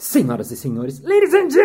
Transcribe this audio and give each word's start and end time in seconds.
Senhoras 0.00 0.50
e 0.50 0.56
senhores, 0.56 1.00
ladies 1.02 1.34
and 1.34 1.50
gentlemen, 1.50 1.60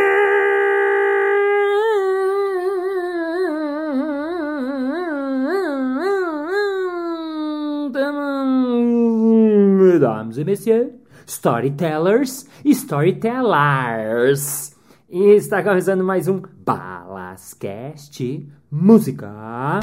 mesdames 9.77 10.37
et 10.37 10.43
messieurs, 10.43 10.91
storytellers 11.25 12.45
e 12.65 12.71
storytellers. 12.71 14.75
E 15.09 15.37
está 15.37 15.63
começando 15.63 16.03
mais 16.03 16.27
um 16.27 16.41
Balascast 16.65 18.49
Música. 18.69 19.79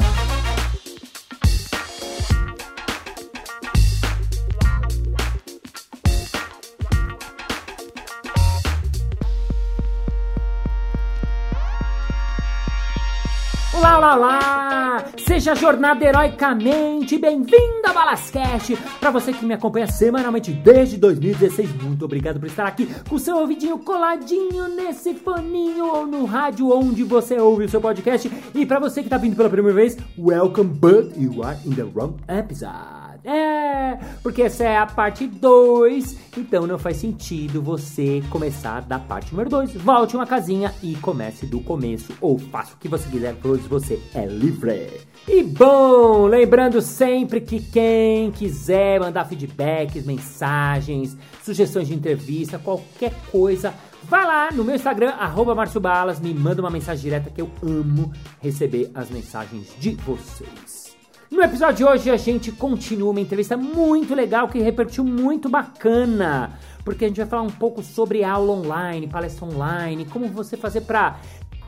Seja 15.43 15.55
jornada 15.55 16.05
heroicamente 16.05 17.17
bem-vindo 17.17 17.85
a 17.85 17.91
Balascast! 17.91 18.77
Para 18.97 19.11
você 19.11 19.33
que 19.33 19.45
me 19.45 19.53
acompanha 19.53 19.85
semanalmente 19.87 20.53
desde 20.53 20.95
2016, 20.95 21.83
muito 21.83 22.05
obrigado 22.05 22.39
por 22.39 22.47
estar 22.47 22.65
aqui 22.65 22.87
com 23.09 23.19
seu 23.19 23.35
ouvidinho 23.35 23.77
coladinho 23.79 24.69
nesse 24.69 25.13
foninho 25.15 25.85
ou 25.85 26.07
no 26.07 26.23
rádio 26.23 26.71
onde 26.71 27.03
você 27.03 27.37
ouve 27.37 27.65
o 27.65 27.69
seu 27.69 27.81
podcast. 27.81 28.31
E 28.55 28.65
para 28.65 28.79
você 28.79 29.03
que 29.03 29.09
tá 29.09 29.17
vindo 29.17 29.35
pela 29.35 29.49
primeira 29.49 29.75
vez, 29.75 29.97
welcome, 30.17 30.69
but 30.69 31.13
you 31.17 31.43
are 31.43 31.59
in 31.65 31.71
the 31.71 31.83
wrong 31.93 32.15
episode. 32.29 33.02
É, 33.23 33.97
porque 34.21 34.41
essa 34.41 34.63
é 34.63 34.77
a 34.77 34.85
parte 34.85 35.25
2, 35.25 36.17
então 36.37 36.67
não 36.67 36.77
faz 36.77 36.97
sentido 36.97 37.61
você 37.61 38.21
começar 38.29 38.81
da 38.81 38.99
parte 38.99 39.31
número 39.31 39.49
2. 39.49 39.75
Volte 39.75 40.15
uma 40.15 40.27
casinha 40.27 40.73
e 40.83 40.95
comece 40.95 41.45
do 41.45 41.61
começo, 41.61 42.13
ou 42.19 42.37
faça 42.37 42.73
o 42.73 42.77
que 42.77 42.89
você 42.89 43.09
quiser, 43.09 43.35
pois 43.41 43.61
você 43.65 44.01
é 44.13 44.25
livre. 44.25 45.01
E 45.27 45.41
bom, 45.41 46.27
lembrando 46.27 46.81
sempre 46.81 47.39
que 47.39 47.61
quem 47.61 48.29
quiser 48.31 48.99
mandar 48.99 49.25
feedbacks, 49.25 50.05
mensagens, 50.05 51.15
sugestões 51.43 51.87
de 51.87 51.93
entrevista, 51.93 52.59
qualquer 52.59 53.13
coisa, 53.31 53.73
Vai 54.03 54.25
lá 54.25 54.51
no 54.51 54.65
meu 54.65 54.75
Instagram, 54.75 55.11
arroba 55.11 55.55
Márcio 55.55 55.79
Balas, 55.79 56.19
me 56.19 56.33
manda 56.33 56.61
uma 56.61 56.69
mensagem 56.69 57.03
direta 57.03 57.29
que 57.29 57.41
eu 57.41 57.49
amo 57.63 58.11
receber 58.41 58.91
as 58.93 59.09
mensagens 59.09 59.73
de 59.79 59.91
vocês. 59.95 60.82
No 61.31 61.41
episódio 61.41 61.77
de 61.77 61.83
hoje 61.85 62.09
a 62.11 62.17
gente 62.17 62.51
continua 62.51 63.11
uma 63.11 63.19
entrevista 63.19 63.57
muito 63.57 64.13
legal 64.13 64.47
que 64.47 64.59
repercutiu 64.59 65.03
muito 65.03 65.49
bacana, 65.49 66.59
porque 66.83 67.05
a 67.05 67.07
gente 67.07 67.17
vai 67.17 67.25
falar 67.25 67.41
um 67.41 67.49
pouco 67.49 67.81
sobre 67.81 68.23
aula 68.23 68.53
online, 68.53 69.07
palestra 69.07 69.45
online, 69.45 70.05
como 70.05 70.27
você 70.27 70.55
fazer 70.55 70.81
para 70.81 71.19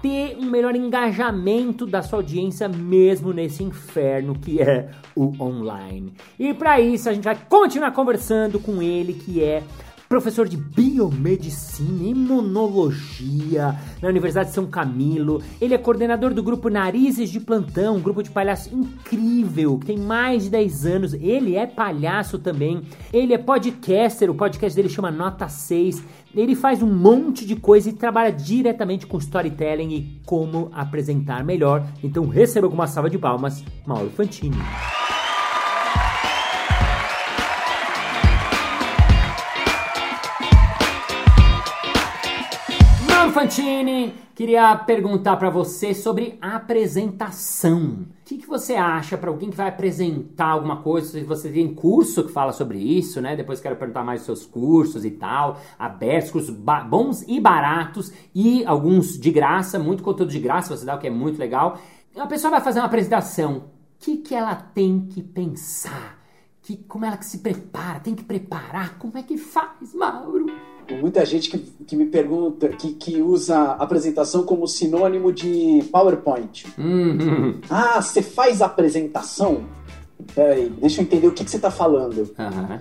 ter 0.01 0.37
um 0.37 0.49
melhor 0.51 0.75
engajamento 0.75 1.87
da 1.87 2.03
sua 2.03 2.19
audiência 2.19 2.69
mesmo 2.69 3.33
nesse 3.33 3.63
inferno 3.63 4.35
que 4.35 4.61
é 4.61 4.91
o 5.15 5.33
online. 5.41 6.13
E 6.37 6.53
para 6.53 6.79
isso 6.79 7.09
a 7.09 7.13
gente 7.13 7.23
vai 7.23 7.35
continuar 7.35 7.91
conversando 7.91 8.59
com 8.59 8.83
ele 8.83 9.13
que 9.13 9.43
é 9.43 9.63
professor 10.15 10.47
de 10.47 10.55
biomedicina 10.55 12.03
e 12.03 12.11
imunologia 12.11 13.77
na 14.01 14.07
Universidade 14.07 14.47
de 14.47 14.55
São 14.55 14.65
Camilo. 14.65 15.43
Ele 15.59 15.73
é 15.73 15.77
coordenador 15.77 16.33
do 16.33 16.41
grupo 16.41 16.69
Narizes 16.69 17.29
de 17.29 17.41
Plantão, 17.41 17.97
um 17.97 18.01
grupo 18.01 18.23
de 18.23 18.29
palhaço 18.29 18.73
incrível, 18.73 19.77
que 19.77 19.87
tem 19.87 19.97
mais 19.97 20.45
de 20.45 20.51
10 20.51 20.85
anos. 20.85 21.13
Ele 21.15 21.57
é 21.57 21.67
palhaço 21.67 22.39
também. 22.39 22.81
Ele 23.11 23.33
é 23.33 23.37
podcaster, 23.37 24.31
o 24.31 24.35
podcast 24.35 24.73
dele 24.73 24.87
chama 24.87 25.11
Nota 25.11 25.49
6. 25.49 26.01
Ele 26.33 26.55
faz 26.55 26.81
um 26.81 26.89
monte 26.89 27.45
de 27.45 27.57
coisa 27.57 27.89
e 27.89 27.93
trabalha 27.93 28.31
diretamente 28.31 29.05
com 29.05 29.17
storytelling 29.17 29.93
e 29.93 30.21
como 30.25 30.71
apresentar 30.71 31.43
melhor. 31.43 31.85
Então 32.01 32.25
receba 32.25 32.69
com 32.69 32.73
uma 32.73 32.87
salva 32.87 33.09
de 33.09 33.17
palmas, 33.17 33.65
Mauro 33.85 34.09
Fantini. 34.11 34.55
Fantini, 43.35 44.13
queria 44.33 44.73
perguntar 44.77 45.35
para 45.35 45.49
você 45.49 45.93
sobre 45.93 46.37
apresentação. 46.39 48.05
O 48.21 48.23
que, 48.23 48.37
que 48.37 48.47
você 48.47 48.75
acha 48.75 49.17
para 49.17 49.29
alguém 49.29 49.49
que 49.49 49.57
vai 49.57 49.67
apresentar 49.67 50.45
alguma 50.45 50.77
coisa? 50.81 51.09
Se 51.09 51.21
você 51.25 51.51
tem 51.51 51.75
curso 51.75 52.23
que 52.23 52.31
fala 52.31 52.53
sobre 52.53 52.77
isso, 52.77 53.19
né? 53.19 53.35
Depois 53.35 53.59
quero 53.59 53.75
perguntar 53.75 54.05
mais 54.05 54.21
dos 54.21 54.25
seus 54.25 54.45
cursos 54.45 55.03
e 55.03 55.11
tal, 55.11 55.59
abertos, 55.77 56.31
cursos 56.31 56.55
bons 56.89 57.23
e 57.27 57.37
baratos 57.41 58.09
e 58.33 58.63
alguns 58.63 59.19
de 59.19 59.31
graça, 59.31 59.77
muito 59.77 60.01
conteúdo 60.01 60.31
de 60.31 60.39
graça 60.39 60.73
você 60.73 60.85
dá, 60.85 60.95
o 60.95 60.97
que 60.97 61.07
é 61.07 61.11
muito 61.11 61.37
legal. 61.37 61.77
A 62.15 62.27
pessoa 62.27 62.51
vai 62.51 62.61
fazer 62.61 62.79
uma 62.79 62.85
apresentação. 62.85 63.57
O 63.57 63.63
que, 63.99 64.15
que 64.15 64.33
ela 64.33 64.55
tem 64.55 65.07
que 65.07 65.21
pensar? 65.21 66.21
Que, 66.61 66.77
como 66.77 67.03
ela 67.03 67.17
que 67.17 67.25
se 67.25 67.39
prepara? 67.39 67.99
Tem 67.99 68.15
que 68.15 68.23
preparar? 68.23 68.97
Como 68.97 69.17
é 69.17 69.23
que 69.23 69.37
faz, 69.37 69.93
Mauro? 69.93 70.45
Muita 70.93 71.25
gente 71.25 71.49
que, 71.49 71.57
que 71.57 71.95
me 71.95 72.05
pergunta, 72.05 72.69
que, 72.69 72.93
que 72.93 73.21
usa 73.21 73.71
apresentação 73.73 74.43
como 74.43 74.67
sinônimo 74.67 75.31
de 75.31 75.83
PowerPoint. 75.91 76.65
Uhum. 76.77 77.59
Ah, 77.69 78.01
você 78.01 78.21
faz 78.21 78.61
apresentação? 78.61 79.65
Peraí, 80.33 80.69
deixa 80.69 81.01
eu 81.01 81.03
entender 81.03 81.27
o 81.27 81.31
que, 81.31 81.43
que 81.43 81.49
você 81.51 81.57
está 81.57 81.71
falando. 81.71 82.19
Uhum. 82.37 82.79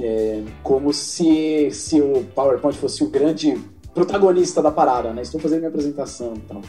É, 0.00 0.42
como 0.62 0.92
se, 0.92 1.70
se 1.72 2.00
o 2.00 2.24
PowerPoint 2.34 2.76
fosse 2.76 3.02
o 3.02 3.08
grande 3.08 3.58
protagonista 3.94 4.62
da 4.62 4.70
parada, 4.70 5.12
né? 5.12 5.22
Estou 5.22 5.40
fazendo 5.40 5.60
minha 5.60 5.70
apresentação 5.70 6.34
e 6.34 6.40
tal. 6.40 6.62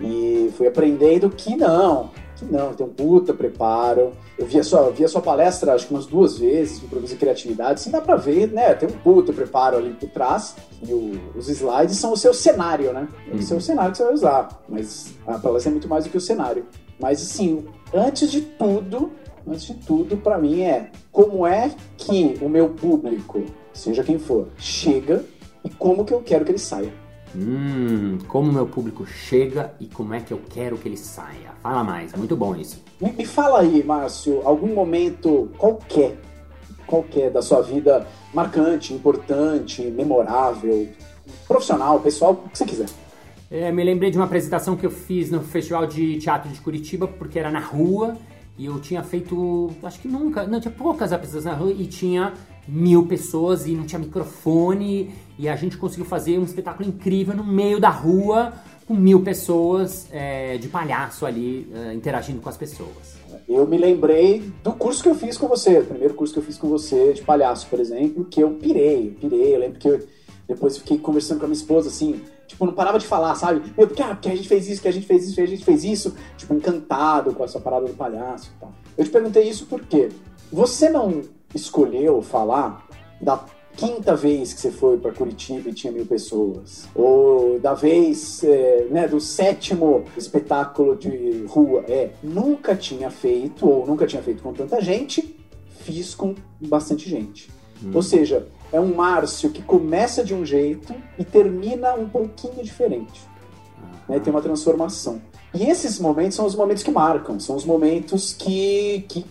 E 0.00 0.50
fui 0.56 0.66
aprendendo 0.66 1.28
que 1.30 1.56
não, 1.56 2.10
que 2.40 2.52
não, 2.52 2.74
tem 2.74 2.84
um 2.84 2.90
puta 2.90 3.32
preparo. 3.32 4.12
Eu 4.38 4.46
vi 4.46 4.58
a 4.58 4.64
sua, 4.64 4.90
vi 4.90 5.04
a 5.04 5.08
sua 5.08 5.20
palestra, 5.20 5.74
acho 5.74 5.86
que 5.86 5.94
umas 5.94 6.06
duas 6.06 6.38
vezes, 6.38 6.82
improviso 6.82 7.14
e 7.14 7.16
criatividade, 7.16 7.74
assim 7.74 7.90
dá 7.90 8.00
pra 8.00 8.16
ver, 8.16 8.50
né? 8.50 8.74
Tem 8.74 8.88
um 8.88 8.92
puta 8.92 9.32
preparo 9.32 9.76
ali 9.76 9.92
por 9.92 10.08
trás. 10.08 10.56
E 10.82 10.92
o, 10.92 11.20
os 11.36 11.48
slides 11.48 11.96
são 11.96 12.12
o 12.12 12.16
seu 12.16 12.34
cenário, 12.34 12.92
né? 12.92 13.06
É 13.30 13.34
o 13.34 13.42
seu 13.42 13.60
cenário 13.60 13.92
que 13.92 13.98
você 13.98 14.04
vai 14.04 14.14
usar. 14.14 14.62
Mas 14.68 15.14
a 15.26 15.38
palestra 15.38 15.70
é 15.70 15.72
muito 15.72 15.88
mais 15.88 16.04
do 16.04 16.10
que 16.10 16.16
o 16.16 16.20
cenário. 16.20 16.64
Mas 16.98 17.22
assim, 17.22 17.64
antes 17.94 18.30
de 18.30 18.40
tudo, 18.40 19.10
antes 19.46 19.66
de 19.66 19.74
tudo, 19.74 20.16
para 20.16 20.38
mim 20.38 20.62
é 20.62 20.90
como 21.12 21.46
é 21.46 21.70
que 21.96 22.38
o 22.40 22.48
meu 22.48 22.70
público, 22.70 23.44
seja 23.72 24.02
quem 24.02 24.18
for, 24.18 24.48
chega 24.58 25.24
e 25.64 25.70
como 25.70 26.04
que 26.04 26.12
eu 26.12 26.20
quero 26.20 26.44
que 26.44 26.50
ele 26.52 26.58
saia. 26.58 26.92
Hum, 27.34 28.18
como 28.26 28.52
meu 28.52 28.66
público 28.66 29.06
chega 29.06 29.72
e 29.78 29.86
como 29.86 30.14
é 30.14 30.20
que 30.20 30.32
eu 30.32 30.40
quero 30.48 30.76
que 30.76 30.88
ele 30.88 30.96
saia. 30.96 31.52
Fala 31.62 31.84
mais, 31.84 32.12
muito 32.14 32.36
bom 32.36 32.56
isso. 32.56 32.82
Me, 33.00 33.24
fala 33.24 33.60
aí, 33.60 33.84
Márcio, 33.84 34.42
algum 34.44 34.74
momento 34.74 35.48
qualquer, 35.56 36.18
qualquer 36.86 37.30
da 37.30 37.40
sua 37.40 37.62
vida 37.62 38.06
marcante, 38.34 38.92
importante, 38.92 39.82
memorável, 39.82 40.88
profissional, 41.46 42.00
pessoal, 42.00 42.32
o 42.32 42.48
que 42.48 42.58
você 42.58 42.64
quiser. 42.64 42.86
É, 43.50 43.70
me 43.72 43.82
lembrei 43.82 44.10
de 44.10 44.18
uma 44.18 44.26
apresentação 44.26 44.76
que 44.76 44.86
eu 44.86 44.90
fiz 44.90 45.30
no 45.30 45.40
Festival 45.40 45.86
de 45.86 46.18
Teatro 46.18 46.50
de 46.50 46.60
Curitiba, 46.60 47.08
porque 47.08 47.38
era 47.38 47.50
na 47.50 47.60
rua 47.60 48.16
e 48.56 48.66
eu 48.66 48.78
tinha 48.78 49.02
feito, 49.02 49.70
acho 49.82 49.98
que 50.00 50.06
nunca, 50.06 50.46
não, 50.46 50.60
tinha 50.60 50.70
poucas 50.70 51.12
apresentações 51.12 51.44
na 51.46 51.58
rua 51.58 51.72
e 51.72 51.86
tinha 51.86 52.34
mil 52.66 53.06
pessoas 53.06 53.66
e 53.66 53.72
não 53.72 53.84
tinha 53.84 53.98
microfone 53.98 55.10
e 55.38 55.48
a 55.48 55.56
gente 55.56 55.76
conseguiu 55.76 56.04
fazer 56.04 56.38
um 56.38 56.44
espetáculo 56.44 56.88
incrível 56.88 57.34
no 57.34 57.44
meio 57.44 57.80
da 57.80 57.90
rua 57.90 58.52
com 58.86 58.94
mil 58.94 59.22
pessoas 59.22 60.08
é, 60.10 60.58
de 60.58 60.68
palhaço 60.68 61.24
ali 61.24 61.70
é, 61.74 61.94
interagindo 61.94 62.40
com 62.40 62.48
as 62.48 62.56
pessoas. 62.56 63.18
Eu 63.48 63.66
me 63.66 63.78
lembrei 63.78 64.52
do 64.62 64.72
curso 64.72 65.02
que 65.02 65.08
eu 65.08 65.14
fiz 65.14 65.38
com 65.38 65.48
você, 65.48 65.78
o 65.78 65.84
primeiro 65.84 66.14
curso 66.14 66.32
que 66.32 66.40
eu 66.40 66.42
fiz 66.42 66.58
com 66.58 66.68
você 66.68 67.12
de 67.12 67.22
palhaço, 67.22 67.66
por 67.68 67.80
exemplo, 67.80 68.24
que 68.24 68.40
eu 68.40 68.50
pirei, 68.50 69.16
pirei, 69.20 69.54
eu 69.54 69.60
lembro 69.60 69.78
que 69.78 69.88
eu 69.88 70.00
depois 70.46 70.76
fiquei 70.78 70.98
conversando 70.98 71.38
com 71.38 71.44
a 71.44 71.48
minha 71.48 71.56
esposa 71.56 71.88
assim, 71.88 72.20
tipo, 72.46 72.66
não 72.66 72.72
parava 72.72 72.98
de 72.98 73.06
falar, 73.06 73.36
sabe? 73.36 73.62
Meu, 73.78 73.86
porque, 73.86 74.02
ah, 74.02 74.08
porque 74.08 74.28
a 74.28 74.34
gente 74.34 74.48
fez 74.48 74.68
isso, 74.68 74.82
que 74.82 74.88
a 74.88 74.92
gente 74.92 75.06
fez 75.06 75.24
isso, 75.24 75.36
que 75.36 75.40
a 75.40 75.46
gente 75.46 75.64
fez 75.64 75.84
isso, 75.84 76.14
tipo, 76.36 76.52
encantado 76.52 77.32
com 77.32 77.44
essa 77.44 77.60
parada 77.60 77.86
do 77.86 77.94
palhaço 77.94 78.52
e 78.56 78.60
tal. 78.60 78.72
Eu 78.98 79.04
te 79.04 79.10
perguntei 79.10 79.48
isso 79.48 79.66
porque 79.66 80.08
você 80.52 80.90
não 80.90 81.22
escolheu 81.54 82.22
falar 82.22 82.86
da 83.20 83.44
quinta 83.76 84.14
vez 84.14 84.52
que 84.52 84.60
você 84.60 84.70
foi 84.70 84.98
para 84.98 85.12
Curitiba 85.12 85.70
e 85.70 85.72
tinha 85.72 85.92
mil 85.92 86.06
pessoas, 86.06 86.88
ou 86.94 87.58
da 87.60 87.74
vez, 87.74 88.42
é, 88.44 88.86
né, 88.90 89.08
do 89.08 89.20
sétimo 89.20 90.04
espetáculo 90.16 90.96
de 90.96 91.44
rua, 91.48 91.84
é, 91.88 92.10
nunca 92.22 92.74
tinha 92.74 93.10
feito, 93.10 93.68
ou 93.68 93.86
nunca 93.86 94.06
tinha 94.06 94.22
feito 94.22 94.42
com 94.42 94.52
tanta 94.52 94.80
gente, 94.80 95.36
fiz 95.80 96.14
com 96.14 96.34
bastante 96.60 97.08
gente. 97.08 97.50
Hum. 97.82 97.90
Ou 97.94 98.02
seja, 98.02 98.46
é 98.72 98.78
um 98.78 98.94
Márcio 98.94 99.50
que 99.50 99.62
começa 99.62 100.22
de 100.22 100.34
um 100.34 100.44
jeito 100.44 100.94
e 101.18 101.24
termina 101.24 101.94
um 101.94 102.08
pouquinho 102.08 102.62
diferente. 102.62 103.22
Né, 104.08 104.20
tem 104.20 104.32
uma 104.32 104.42
transformação. 104.42 105.22
E 105.54 105.64
esses 105.64 105.98
momentos 105.98 106.34
são 106.34 106.46
os 106.46 106.54
momentos 106.54 106.82
que 106.82 106.90
marcam, 106.90 107.40
são 107.40 107.56
os 107.56 107.64
momentos 107.64 108.32
que, 108.32 109.04
que, 109.08 109.24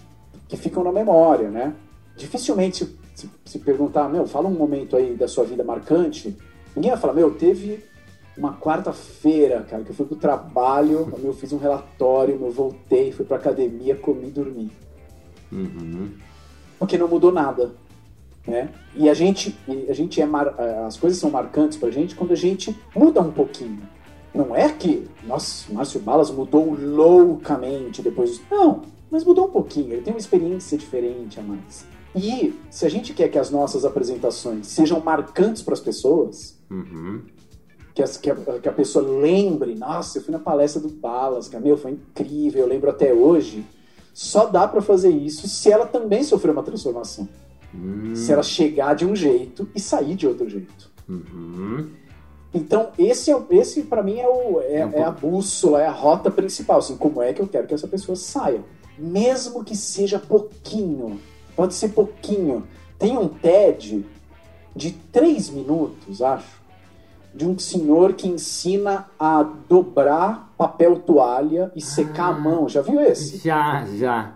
que 0.48 0.58
ficam 0.58 0.84
na 0.84 0.92
memória, 0.92 1.50
né? 1.50 1.74
Dificilmente 2.20 2.86
se, 3.16 3.30
se 3.46 3.60
perguntar, 3.60 4.08
meu, 4.10 4.28
fala 4.28 4.48
um 4.48 4.54
momento 4.54 4.96
aí 4.96 5.16
da 5.16 5.28
sua 5.28 5.46
vida 5.46 5.64
marcante, 5.64 6.38
Ninguém 6.76 6.92
vai 6.92 7.00
falar, 7.00 7.14
meu, 7.14 7.32
teve 7.32 7.84
uma 8.38 8.56
quarta-feira, 8.56 9.66
cara, 9.70 9.84
que 9.84 9.90
eu 9.90 9.96
fui 9.96 10.06
pro 10.06 10.16
trabalho, 10.16 11.12
eu 11.22 11.34
fiz 11.34 11.52
um 11.52 11.58
relatório, 11.58 12.40
eu 12.42 12.52
voltei, 12.52 13.12
fui 13.12 13.26
pra 13.26 13.38
academia, 13.38 13.96
comi 13.96 14.28
e 14.28 14.32
dormi. 14.32 14.72
Uhum. 15.52 16.12
Porque 16.78 16.98
não 16.98 17.08
mudou 17.08 17.32
nada. 17.32 17.72
Né? 18.48 18.70
E 18.96 19.10
a 19.10 19.14
gente, 19.14 19.58
a 19.90 19.94
gente 19.94 20.22
é 20.22 20.26
mar... 20.26 20.56
as 20.88 20.98
coisas 20.98 21.20
são 21.20 21.30
marcantes 21.30 21.78
pra 21.78 21.92
gente 21.92 22.16
quando 22.16 22.32
a 22.32 22.36
gente 22.36 22.76
muda 22.96 23.20
um 23.22 23.32
pouquinho. 23.32 23.82
Não 24.34 24.56
é 24.56 24.70
que, 24.70 25.08
nossa, 25.24 25.72
Márcio 25.74 26.00
Balas 26.00 26.32
mudou 26.32 26.74
loucamente 26.74 28.02
depois. 28.02 28.40
Não, 28.50 28.84
mas 29.12 29.26
mudou 29.26 29.48
um 29.48 29.52
pouquinho. 29.52 29.92
Ele 29.92 30.02
tem 30.02 30.14
uma 30.14 30.20
experiência 30.20 30.78
diferente 30.78 31.40
a 31.40 31.44
mais. 31.44 31.86
E 32.16 32.54
se 32.70 32.86
a 32.86 32.90
gente 32.90 33.14
quer 33.14 33.30
que 33.30 33.38
as 33.38 33.50
nossas 33.50 33.86
apresentações 33.86 34.68
sejam 34.68 35.00
marcantes 35.00 35.62
para 35.62 35.74
as 35.74 35.80
pessoas, 35.80 36.60
Uhum. 36.70 37.24
que, 37.96 38.04
as, 38.04 38.18
que, 38.18 38.30
a, 38.30 38.36
que, 38.36 38.70
a, 38.70 38.72
pessoa 38.72 39.04
lembre, 39.04 39.74
nossa, 39.76 40.20
eu 40.20 40.22
fui 40.22 40.32
na 40.32 40.40
palestra 40.40 40.82
do 40.82 40.90
Balas, 40.90 41.48
que 41.48 41.58
meu, 41.60 41.78
foi 41.78 41.92
incrível, 41.92 42.62
eu 42.62 42.68
lembro 42.68 42.90
até 42.90 43.14
hoje. 43.14 43.66
Só 44.14 44.46
dá 44.46 44.68
para 44.68 44.82
fazer 44.82 45.10
isso 45.10 45.48
se 45.48 45.72
ela 45.72 45.86
também 45.86 46.24
sofreu 46.24 46.54
uma 46.54 46.64
transformação. 46.64 47.28
Uhum. 47.74 48.16
Se 48.16 48.32
ela 48.32 48.44
chegar 48.44 48.96
de 48.96 49.06
um 49.06 49.16
jeito 49.16 49.68
e 49.74 49.80
sair 49.80 50.16
de 50.16 50.28
outro 50.28 50.50
jeito. 50.50 50.92
Uhum. 51.08 51.90
Então, 52.54 52.90
esse, 52.98 53.32
é, 53.32 53.42
esse 53.52 53.84
para 53.84 54.02
mim, 54.02 54.20
é, 54.20 54.28
o, 54.28 54.60
é, 54.62 54.74
é, 54.74 54.90
é, 54.94 55.04
a 55.04 55.12
bússola, 55.12 55.82
é 55.82 55.86
a 55.86 55.92
rota 55.92 56.32
principal. 56.32 56.80
Assim, 56.80 56.98
como 56.98 57.22
é 57.22 57.32
que 57.32 57.42
eu 57.42 57.48
quero 57.48 57.68
que 57.68 57.74
essa 57.74 57.88
pessoa 57.88 58.16
saia? 58.16 58.64
Mesmo 58.98 59.64
que 59.64 59.76
seja 59.76 60.20
pouquinho. 60.20 61.20
Pode 61.60 61.74
ser 61.74 61.90
pouquinho. 61.90 62.66
Tem 62.98 63.18
um 63.18 63.28
TED 63.28 64.06
de 64.74 64.92
três 64.92 65.50
minutos, 65.50 66.22
acho, 66.22 66.58
de 67.36 67.46
um 67.46 67.60
senhor 67.60 68.14
que 68.14 68.30
ensina 68.30 69.08
a 69.20 69.44
dobrar 69.44 70.54
papel 70.58 71.00
toalha 71.02 71.70
e 71.76 71.82
secar 71.82 72.28
Ah. 72.32 72.38
a 72.38 72.40
mão. 72.40 72.70
Já 72.70 72.82
viu 72.82 73.02
esse? 73.02 73.40
Já, 73.40 73.86
já. 73.98 74.36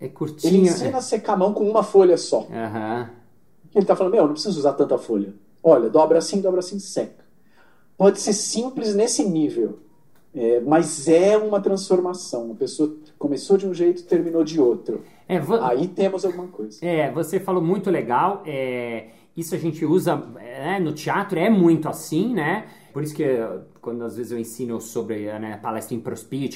É 0.00 0.04
Ele 0.04 0.14
curtinho. 0.14 0.62
ensina 0.62 0.98
a 0.98 1.00
secar 1.00 1.32
a 1.32 1.36
mão 1.36 1.52
com 1.52 1.68
uma 1.68 1.82
folha 1.82 2.16
só. 2.16 2.46
Aham. 2.48 3.10
Ele 3.74 3.84
tá 3.84 3.96
falando, 3.96 4.12
meu, 4.12 4.24
não 4.28 4.34
preciso 4.34 4.56
usar 4.60 4.74
tanta 4.74 4.96
folha. 4.96 5.34
Olha, 5.60 5.90
dobra 5.90 6.18
assim, 6.18 6.40
dobra 6.40 6.60
assim, 6.60 6.78
seca. 6.78 7.24
Pode 7.98 8.20
ser 8.20 8.32
simples 8.32 8.94
nesse 8.94 9.24
nível, 9.28 9.80
é, 10.32 10.60
mas 10.60 11.08
é 11.08 11.36
uma 11.36 11.60
transformação. 11.60 12.52
A 12.52 12.54
pessoa 12.54 12.94
começou 13.24 13.56
de 13.56 13.66
um 13.66 13.72
jeito 13.72 14.02
terminou 14.04 14.44
de 14.44 14.60
outro. 14.60 15.00
É, 15.26 15.40
vo- 15.40 15.54
Aí 15.62 15.88
temos 15.88 16.26
alguma 16.26 16.48
coisa. 16.48 16.84
É, 16.84 17.10
você 17.10 17.40
falou 17.40 17.62
muito 17.62 17.90
legal. 17.90 18.42
é, 18.44 19.06
isso 19.34 19.54
a 19.54 19.58
gente 19.58 19.84
usa 19.84 20.22
é, 20.38 20.78
no 20.78 20.92
teatro, 20.92 21.38
é 21.38 21.48
muito 21.48 21.88
assim, 21.88 22.34
né? 22.34 22.66
Por 22.92 23.02
isso 23.02 23.14
que 23.14 23.24
quando 23.80 24.04
às 24.04 24.16
vezes 24.16 24.30
eu 24.30 24.38
ensino 24.38 24.78
sobre 24.80 25.24
né, 25.38 25.58
palestra 25.60 25.96
em 25.96 26.00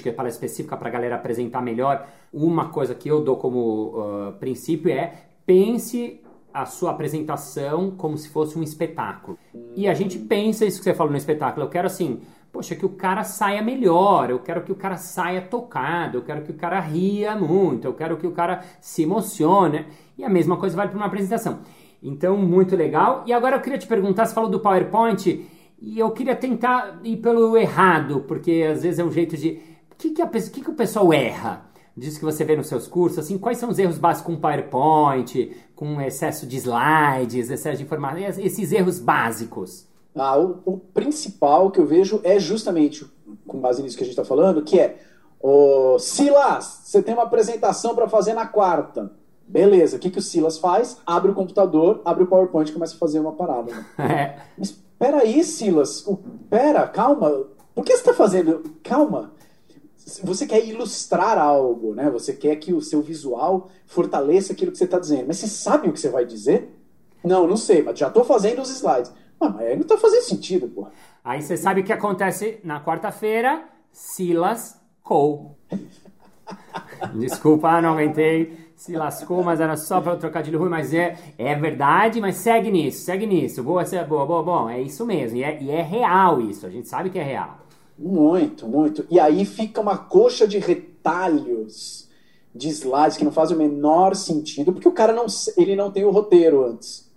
que 0.03 0.09
é 0.11 0.13
palestra 0.13 0.45
específica 0.47 0.77
para 0.77 0.89
a 0.89 0.93
galera 0.93 1.17
apresentar 1.17 1.61
melhor, 1.63 2.07
uma 2.33 2.69
coisa 2.69 2.95
que 2.95 3.09
eu 3.11 3.21
dou 3.25 3.37
como 3.37 3.95
ah, 3.97 4.33
princípio 4.39 4.93
é 4.93 5.13
pense 5.45 6.21
a 6.53 6.65
sua 6.67 6.91
apresentação 6.91 7.91
como 7.91 8.17
se 8.17 8.29
fosse 8.29 8.59
um 8.59 8.63
espetáculo. 8.63 9.39
E 9.77 9.87
a 9.89 9.95
gente 9.95 10.19
pensa 10.19 10.65
isso 10.65 10.79
que 10.79 10.85
você 10.85 10.95
falou 10.95 11.13
no 11.13 11.19
espetáculo. 11.19 11.67
Eu 11.67 11.71
quero 11.71 11.87
assim, 11.87 12.21
poxa, 12.53 12.75
que 12.75 12.87
o 12.87 12.91
cara 12.91 13.25
saia 13.25 13.63
melhor, 13.63 14.31
eu 14.31 14.39
quero 14.39 14.63
que 14.63 14.73
o 14.73 14.75
cara 14.75 14.97
saia 14.97 15.43
tocado, 15.43 16.19
eu 16.19 16.23
quero 16.23 16.43
que 16.43 16.51
o 16.51 16.55
cara 16.55 16.81
ria 16.81 17.37
muito, 17.37 17.87
eu 17.87 17.95
quero 17.95 18.17
que 18.17 18.27
o 18.27 18.33
cara 18.33 18.65
se 18.81 19.03
emocione. 19.03 19.87
E 20.17 20.25
a 20.25 20.29
mesma 20.29 20.57
coisa 20.57 20.77
vale 20.77 20.91
para 20.91 20.99
uma 20.99 21.07
apresentação. 21.07 21.61
Então, 22.03 22.37
muito 22.37 22.77
legal. 22.77 23.25
E 23.27 23.33
agora 23.33 23.57
eu 23.57 23.61
queria 23.61 23.79
te 23.79 23.87
perguntar, 23.87 24.27
você 24.27 24.35
falou 24.35 24.51
do 24.51 24.61
PowerPoint, 24.61 25.47
e 25.81 25.99
eu 25.99 26.11
queria 26.11 26.35
tentar 26.35 27.01
ir 27.05 27.19
pelo 27.19 27.57
errado, 27.57 28.25
porque 28.27 28.67
às 28.69 28.83
vezes 28.83 28.99
é 28.99 29.05
um 29.05 29.13
jeito 29.13 29.37
de. 29.37 29.61
O 29.93 29.97
que, 29.97 30.11
que, 30.11 30.23
a 30.23 30.27
que, 30.27 30.61
que 30.61 30.71
o 30.71 30.75
pessoal 30.75 31.13
erra? 31.13 31.68
Diz 31.99 32.17
que 32.17 32.25
você 32.25 32.45
vê 32.45 32.55
nos 32.57 32.69
seus 32.69 32.87
cursos, 32.87 33.19
assim, 33.19 33.37
quais 33.39 33.59
são 33.59 33.69
os 33.71 33.79
erros 33.79 33.99
básicos 33.99 34.35
com 34.35 34.41
PowerPoint, 34.41 35.57
com 35.75 36.01
excesso 36.01 36.47
de 36.47 36.57
slides, 36.57 37.51
excesso 37.51 37.79
de 37.79 37.83
informação, 37.85 38.19
esses 38.39 38.73
erros 38.73 38.99
básicos. 39.01 39.87
Ah, 40.15 40.39
o, 40.39 40.59
o 40.65 40.79
principal 40.79 41.71
que 41.71 41.79
eu 41.81 41.87
vejo 41.87 42.21
é 42.25 42.39
justamente, 42.39 43.05
com 43.47 43.59
base 43.59 43.83
nisso 43.83 43.97
que 43.97 44.03
a 44.03 44.07
gente 44.07 44.13
está 44.19 44.25
falando, 44.25 44.63
que 44.63 44.79
é, 44.79 44.99
ô, 45.41 45.99
Silas, 45.99 46.83
você 46.85 47.03
tem 47.03 47.15
uma 47.15 47.25
apresentação 47.25 47.95
para 47.95 48.09
fazer 48.09 48.33
na 48.35 48.47
quarta. 48.47 49.13
Beleza, 49.47 49.97
o 49.97 49.99
que, 49.99 50.11
que 50.11 50.19
o 50.19 50.23
Silas 50.23 50.59
faz? 50.59 50.99
Abre 51.07 51.31
o 51.31 51.35
computador, 51.35 52.03
abre 52.05 52.25
o 52.25 52.27
PowerPoint 52.27 52.71
e 52.71 52.75
começa 52.75 52.95
a 52.95 52.99
fazer 52.99 53.19
uma 53.19 53.33
parada. 53.33 53.73
né? 53.73 53.87
É, 53.99 54.39
Mas 54.59 54.71
peraí, 54.99 55.43
Silas, 55.43 56.07
o- 56.07 56.19
pera, 56.51 56.87
calma, 56.87 57.45
por 57.75 57.85
que 57.85 57.93
você 57.93 57.99
está 58.01 58.13
fazendo? 58.15 58.63
Calma. 58.83 59.33
Você 60.25 60.47
quer 60.47 60.65
ilustrar 60.67 61.39
algo, 61.39 61.95
né? 61.95 62.09
Você 62.11 62.33
quer 62.33 62.57
que 62.57 62.73
o 62.73 62.81
seu 62.81 63.03
visual 63.03 63.69
fortaleça 63.87 64.53
aquilo 64.53 64.73
que 64.73 64.79
você 64.79 64.85
está 64.85 64.99
dizendo. 64.99 65.27
Mas 65.27 65.37
você 65.37 65.47
sabe 65.47 65.89
o 65.89 65.93
que 65.93 66.01
você 66.01 66.09
vai 66.09 66.25
dizer? 66.25 66.75
Não, 67.23 67.47
não 67.47 67.57
sei, 67.57 67.83
mas 67.83 67.99
já 67.99 68.09
estou 68.09 68.25
fazendo 68.25 68.63
os 68.63 68.71
slides. 68.71 69.13
Ah, 69.41 69.51
mas 69.51 69.67
aí 69.67 69.75
não 69.75 69.83
está 69.83 69.99
fazendo 69.99 70.23
sentido, 70.23 70.69
porra. 70.69 70.91
Aí 71.23 71.43
você 71.43 71.57
sabe 71.57 71.83
o 71.83 71.85
que 71.85 71.93
acontece 71.93 72.59
na 72.65 72.83
quarta-feira? 72.83 73.65
Silas 73.93 74.81
Cole. 75.03 75.51
Desculpa, 77.15 77.81
não 77.81 77.91
aguentei. 77.91 78.69
Se 78.77 78.97
lascou, 78.97 79.43
mas 79.43 79.61
era 79.61 79.77
só 79.77 80.01
para 80.01 80.15
o 80.15 80.19
trocadilho 80.19 80.59
ruim. 80.59 80.71
Mas 80.71 80.95
é, 80.95 81.19
é 81.37 81.55
verdade, 81.55 82.21
mas 82.21 82.37
segue 82.37 82.71
nisso, 82.71 83.05
segue 83.05 83.27
nisso. 83.27 83.63
Boa, 83.63 83.83
é 83.83 84.05
boa, 84.05 84.25
boa, 84.25 84.43
bom. 84.43 84.71
É 84.71 84.81
isso 84.81 85.05
mesmo. 85.05 85.37
E 85.37 85.43
é, 85.43 85.61
e 85.61 85.71
é 85.71 85.83
real 85.83 86.41
isso. 86.41 86.65
A 86.65 86.71
gente 86.71 86.89
sabe 86.89 87.11
que 87.11 87.19
é 87.19 87.23
real. 87.23 87.59
Muito, 87.99 88.67
muito. 88.69 89.05
E 89.11 89.19
aí 89.19 89.45
fica 89.45 89.81
uma 89.81 89.99
coxa 89.99 90.47
de 90.47 90.59
retalhos 90.59 92.09
de 92.55 92.69
slides 92.69 93.17
que 93.17 93.25
não 93.25 93.33
fazem 93.33 93.57
o 93.57 93.59
menor 93.59 94.15
sentido, 94.15 94.73
porque 94.73 94.89
o 94.89 94.93
cara 94.93 95.13
não, 95.13 95.27
ele 95.57 95.75
não 95.75 95.91
tem 95.91 96.05
o 96.05 96.11
roteiro 96.11 96.65
antes. 96.65 97.09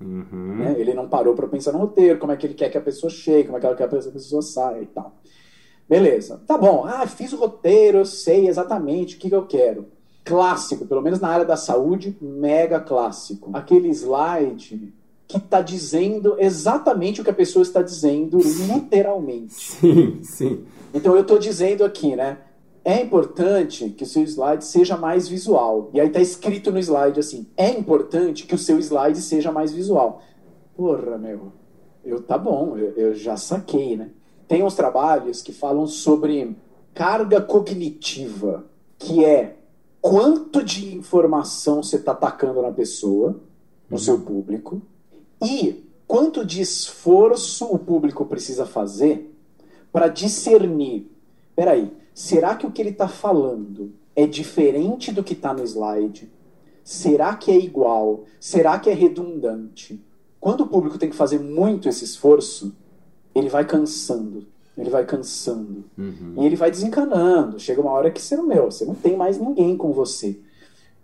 Uhum. 0.00 0.56
né? 0.58 0.76
Ele 0.78 0.94
não 0.94 1.08
parou 1.08 1.34
para 1.34 1.48
pensar 1.48 1.72
no 1.72 1.78
roteiro, 1.78 2.18
como 2.18 2.30
é 2.30 2.36
que 2.36 2.46
ele 2.46 2.54
quer 2.54 2.70
que 2.70 2.78
a 2.78 2.82
pessoa 2.82 3.10
chegue, 3.10 3.44
como 3.44 3.56
é 3.56 3.60
que 3.60 3.66
ele 3.66 3.74
quer 3.74 3.88
que 3.88 3.96
a 3.96 4.12
pessoa 4.12 4.42
saia 4.42 4.82
e 4.82 4.86
tal. 4.86 5.12
Beleza. 5.88 6.40
Tá 6.46 6.56
bom. 6.56 6.84
Ah, 6.86 7.06
fiz 7.06 7.32
o 7.32 7.36
roteiro, 7.36 7.98
eu 7.98 8.04
sei 8.04 8.46
exatamente 8.46 9.16
o 9.16 9.18
que, 9.18 9.28
que 9.28 9.34
eu 9.34 9.46
quero. 9.46 9.86
Clássico, 10.24 10.86
pelo 10.86 11.00
menos 11.00 11.20
na 11.20 11.28
área 11.28 11.44
da 11.44 11.56
saúde, 11.56 12.16
mega 12.20 12.78
clássico. 12.78 13.50
Aquele 13.54 13.88
slide 13.88 14.92
que 15.28 15.36
está 15.36 15.60
dizendo 15.60 16.36
exatamente 16.38 17.20
o 17.20 17.24
que 17.24 17.28
a 17.28 17.34
pessoa 17.34 17.62
está 17.62 17.82
dizendo, 17.82 18.38
literalmente. 18.38 19.52
Sim, 19.52 20.20
sim. 20.22 20.64
Então 20.94 21.14
eu 21.14 21.20
estou 21.20 21.38
dizendo 21.38 21.84
aqui, 21.84 22.16
né? 22.16 22.38
É 22.82 23.02
importante 23.02 23.90
que 23.90 24.04
o 24.04 24.06
seu 24.06 24.22
slide 24.22 24.64
seja 24.64 24.96
mais 24.96 25.28
visual. 25.28 25.90
E 25.92 26.00
aí 26.00 26.08
tá 26.08 26.20
escrito 26.20 26.72
no 26.72 26.78
slide 26.78 27.20
assim: 27.20 27.46
é 27.58 27.68
importante 27.68 28.46
que 28.46 28.54
o 28.54 28.58
seu 28.58 28.78
slide 28.78 29.20
seja 29.20 29.52
mais 29.52 29.70
visual. 29.70 30.22
Porra, 30.74 31.18
meu, 31.18 31.52
eu 32.02 32.22
tá 32.22 32.38
bom, 32.38 32.78
eu, 32.78 32.92
eu 32.92 33.14
já 33.14 33.36
saquei, 33.36 33.98
né? 33.98 34.08
Tem 34.46 34.62
uns 34.62 34.74
trabalhos 34.74 35.42
que 35.42 35.52
falam 35.52 35.86
sobre 35.86 36.56
carga 36.94 37.42
cognitiva, 37.42 38.64
que 38.98 39.22
é 39.22 39.56
quanto 40.00 40.64
de 40.64 40.96
informação 40.96 41.82
você 41.82 41.96
está 41.96 42.12
atacando 42.12 42.62
na 42.62 42.72
pessoa, 42.72 43.38
no 43.90 43.98
seu 43.98 44.20
público, 44.20 44.80
e 45.42 45.84
quanto 46.06 46.44
de 46.44 46.60
esforço 46.60 47.66
o 47.66 47.78
público 47.78 48.24
precisa 48.24 48.66
fazer 48.66 49.34
para 49.92 50.08
discernir. 50.08 51.10
Peraí, 51.54 51.92
será 52.14 52.54
que 52.54 52.66
o 52.66 52.70
que 52.70 52.82
ele 52.82 52.90
está 52.90 53.08
falando 53.08 53.92
é 54.14 54.26
diferente 54.26 55.12
do 55.12 55.22
que 55.22 55.32
está 55.32 55.52
no 55.52 55.64
slide? 55.64 56.30
Será 56.82 57.34
que 57.36 57.50
é 57.50 57.56
igual? 57.56 58.24
Será 58.40 58.78
que 58.78 58.88
é 58.88 58.94
redundante? 58.94 60.02
Quando 60.40 60.62
o 60.62 60.66
público 60.66 60.98
tem 60.98 61.10
que 61.10 61.16
fazer 61.16 61.38
muito 61.38 61.88
esse 61.88 62.04
esforço, 62.04 62.74
ele 63.34 63.48
vai 63.48 63.64
cansando. 63.64 64.46
Ele 64.76 64.90
vai 64.90 65.04
cansando. 65.04 65.84
Uhum. 65.98 66.34
E 66.38 66.46
ele 66.46 66.56
vai 66.56 66.70
desencanando. 66.70 67.58
Chega 67.58 67.80
uma 67.80 67.90
hora 67.90 68.10
que 68.10 68.22
você 68.22 68.36
não, 68.36 68.46
meu, 68.46 68.70
você 68.70 68.84
não 68.84 68.94
tem 68.94 69.16
mais 69.16 69.38
ninguém 69.38 69.76
com 69.76 69.92
você. 69.92 70.38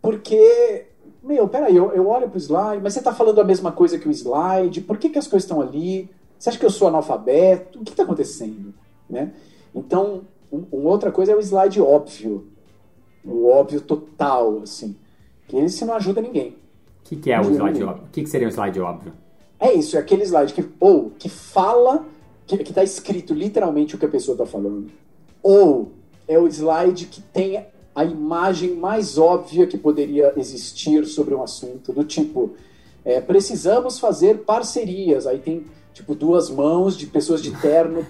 Porque, 0.01 0.87
meu, 1.25 1.49
peraí, 1.49 1.75
eu, 1.75 1.91
eu 1.93 2.07
olho 2.07 2.29
pro 2.29 2.39
slide, 2.39 2.83
mas 2.83 2.93
você 2.93 3.03
tá 3.03 3.13
falando 3.15 3.41
a 3.41 3.45
mesma 3.45 3.73
coisa 3.73 3.99
que 3.99 4.07
o 4.07 4.11
slide, 4.11 4.83
por 4.83 4.99
que, 4.99 5.09
que 5.09 5.19
as 5.19 5.27
coisas 5.27 5.45
estão 5.45 5.61
ali? 5.61 6.11
Você 6.39 6.51
acha 6.51 6.59
que 6.59 6.67
eu 6.67 6.71
sou 6.71 6.89
analfabeto? 6.89 7.81
O 7.81 7.85
que 7.85 7.93
está 7.93 8.03
acontecendo? 8.03 8.75
Né? 9.09 9.33
Então, 9.75 10.23
um, 10.53 10.65
uma 10.71 10.91
outra 10.91 11.11
coisa 11.11 11.33
é 11.33 11.35
o 11.35 11.41
slide 11.41 11.81
óbvio. 11.81 12.47
O 13.25 13.49
óbvio 13.49 13.81
total, 13.81 14.61
assim. 14.63 14.95
Que 15.49 15.57
esse 15.57 15.85
não 15.87 15.95
ajuda 15.95 16.21
ninguém. 16.21 16.51
O 16.51 17.05
que, 17.05 17.17
que 17.17 17.33
é 17.33 17.41
o 17.41 17.45
slide 17.45 17.81
não. 17.81 17.89
óbvio? 17.89 18.05
O 18.05 18.11
que, 18.11 18.23
que 18.23 18.29
seria 18.29 18.47
um 18.47 18.51
slide 18.51 18.81
óbvio? 18.81 19.13
É 19.59 19.73
isso, 19.73 19.97
é 19.97 20.01
aquele 20.01 20.25
slide 20.25 20.53
que 20.53 20.69
ou 20.79 21.11
que 21.19 21.29
fala, 21.29 22.05
que, 22.47 22.59
que 22.59 22.73
tá 22.73 22.85
escrito 22.85 23.33
literalmente 23.33 23.95
o 23.95 23.99
que 23.99 24.05
a 24.05 24.09
pessoa 24.09 24.35
está 24.35 24.45
falando. 24.45 24.91
Ou 25.43 25.93
é 26.29 26.39
o 26.39 26.47
slide 26.47 27.07
que 27.07 27.23
tem 27.23 27.65
a 27.95 28.05
imagem 28.05 28.75
mais 28.75 29.17
óbvia 29.19 29.67
que 29.67 29.79
poderia 29.79 30.33
existir 30.37 31.05
sobre 31.07 31.35
um 31.35 31.43
assunto, 31.43 31.93
do 31.93 32.05
tipo, 32.05 32.55
é, 33.05 33.21
precisamos 33.21 33.99
fazer 33.99 34.39
parcerias, 34.39 35.27
aí 35.27 35.39
tem 35.39 35.65
tipo 35.93 36.15
duas 36.15 36.51
mãos 36.51 36.97
de 36.97 37.07
pessoas 37.07 37.41
de 37.43 37.53
terno 37.53 38.05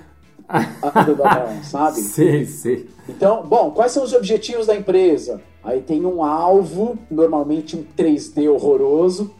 sabe? 1.63 2.01
Sei, 2.01 2.45
sei. 2.45 2.89
Então, 3.09 3.43
bom, 3.43 3.71
quais 3.71 3.93
são 3.93 4.05
os 4.05 4.13
objetivos 4.13 4.67
da 4.67 4.77
empresa? 4.77 5.41
Aí 5.63 5.81
tem 5.81 6.05
um 6.05 6.23
alvo, 6.23 6.99
normalmente 7.11 7.77
um 7.77 7.85
3D 7.97 8.51
horroroso, 8.51 9.35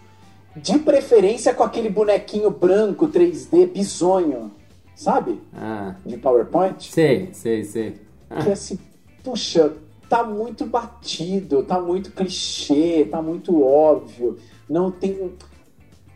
de 0.57 0.79
preferência 0.79 1.53
com 1.53 1.63
aquele 1.63 1.91
bonequinho 1.91 2.51
branco 2.51 3.09
3D 3.09 3.71
bizonho, 3.71 4.51
sabe? 4.95 5.41
Ah, 5.55 5.97
De 6.05 6.17
PowerPoint. 6.17 6.91
sei, 6.91 7.31
sei, 7.33 7.65
sei. 7.65 7.95
Que 8.43 8.51
assim, 8.51 8.79
puxa, 9.23 9.73
tá 10.09 10.23
muito 10.25 10.67
batido, 10.67 11.63
tá 11.63 11.81
muito 11.81 12.11
clichê, 12.13 13.07
tá 13.11 13.21
muito 13.23 13.63
óbvio, 13.63 14.37
não 14.69 14.91
tem 14.91 15.33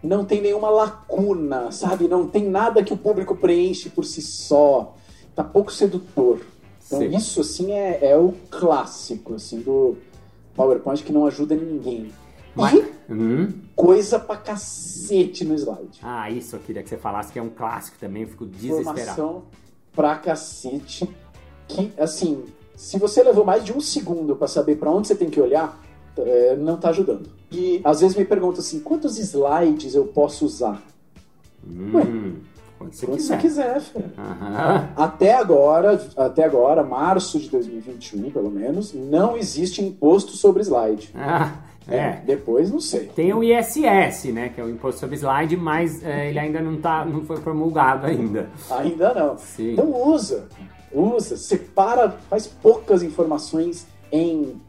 não 0.03 0.25
tem 0.25 0.41
nenhuma 0.41 0.71
lacuna, 0.71 1.73
sabe? 1.73 2.07
Não 2.07 2.29
tem 2.29 2.49
nada 2.49 2.85
que 2.85 2.93
o 2.93 2.97
público 2.97 3.35
preenche 3.35 3.91
por 3.91 4.05
si 4.05 4.23
só. 4.23 4.95
Tá 5.35 5.43
pouco 5.43 5.73
sedutor. 5.73 6.41
Então 6.87 7.01
Sim. 7.01 7.17
isso 7.17 7.41
assim 7.41 7.73
é, 7.73 7.99
é 8.13 8.17
o 8.17 8.33
clássico 8.49 9.35
assim 9.35 9.61
do 9.61 9.97
PowerPoint 10.55 11.03
que 11.03 11.13
não 11.13 11.27
ajuda 11.27 11.55
ninguém. 11.57 12.13
Mas- 12.55 12.75
E 12.75 12.99
Hum? 13.13 13.53
coisa 13.75 14.19
pra 14.19 14.37
cacete 14.37 15.45
no 15.45 15.55
slide. 15.55 15.99
Ah, 16.03 16.31
isso 16.31 16.55
eu 16.57 16.61
queria 16.61 16.83
que 16.83 16.89
você 16.91 16.97
falasse 16.99 17.33
que 17.33 17.39
é 17.39 17.43
um 17.43 17.49
clássico 17.49 17.97
também, 17.99 18.23
eu 18.23 18.29
fico 18.29 18.45
desesperado. 18.47 19.01
Informação 19.01 19.43
pra 19.95 20.15
cacete. 20.17 21.09
Que, 21.67 21.91
assim, 21.99 22.45
se 22.79 22.97
você 22.97 23.23
levou 23.25 23.45
mais 23.45 23.65
de 23.65 23.73
um 23.73 23.81
segundo 23.81 24.37
pra 24.37 24.47
saber 24.47 24.77
pra 24.77 24.91
onde 24.91 25.09
você 25.09 25.15
tem 25.17 25.29
que 25.29 25.41
olhar, 25.41 25.79
é, 26.17 26.55
não 26.57 26.77
tá 26.77 26.91
ajudando. 26.91 27.29
E 27.51 27.81
às 27.83 28.01
vezes 28.01 28.17
me 28.17 28.25
perguntam 28.25 28.61
assim: 28.61 28.79
quantos 28.81 29.19
slides 29.19 29.95
eu 29.95 30.05
posso 30.07 30.47
usar? 30.47 30.81
Hum, 31.69 32.37
quando 32.79 32.93
você 32.95 33.07
Quando 33.07 33.17
quiser. 33.19 33.35
você 33.37 33.41
quiser, 33.43 33.81
filho. 33.81 34.13
Aham. 34.17 34.89
Até 34.97 35.35
agora, 35.35 36.01
até 36.17 36.45
agora, 36.45 36.85
março 36.85 37.39
de 37.41 37.49
2021, 37.51 38.31
pelo 38.31 38.51
menos, 38.51 38.95
não 38.95 39.37
existe 39.37 39.83
imposto 39.85 40.33
sobre 40.33 40.63
slide. 40.63 41.11
Ah, 41.17 41.57
é. 41.89 42.21
Depois, 42.25 42.71
não 42.71 42.81
sei. 42.81 43.07
Tem 43.07 43.35
o 43.35 43.43
ISS, 43.43 44.27
né, 44.33 44.51
que 44.51 44.61
é 44.61 44.65
o 44.65 44.69
Imposto 44.71 45.01
sobre 45.01 45.17
Slide, 45.17 45.57
mas 45.57 46.05
é, 46.05 46.29
ele 46.29 46.39
ainda 46.39 46.61
não, 46.61 46.77
tá, 46.77 47.05
não 47.05 47.23
foi 47.23 47.41
promulgado 47.41 48.07
ainda. 48.07 48.51
Ainda 48.71 49.15
não. 49.15 49.39
Sim. 49.39 49.73
Então 49.73 49.91
usa, 50.07 50.47
usa, 50.93 51.37
separa, 51.37 52.11
faz 52.31 52.47
poucas 52.47 53.03
informações 53.03 53.87
em 54.11 54.61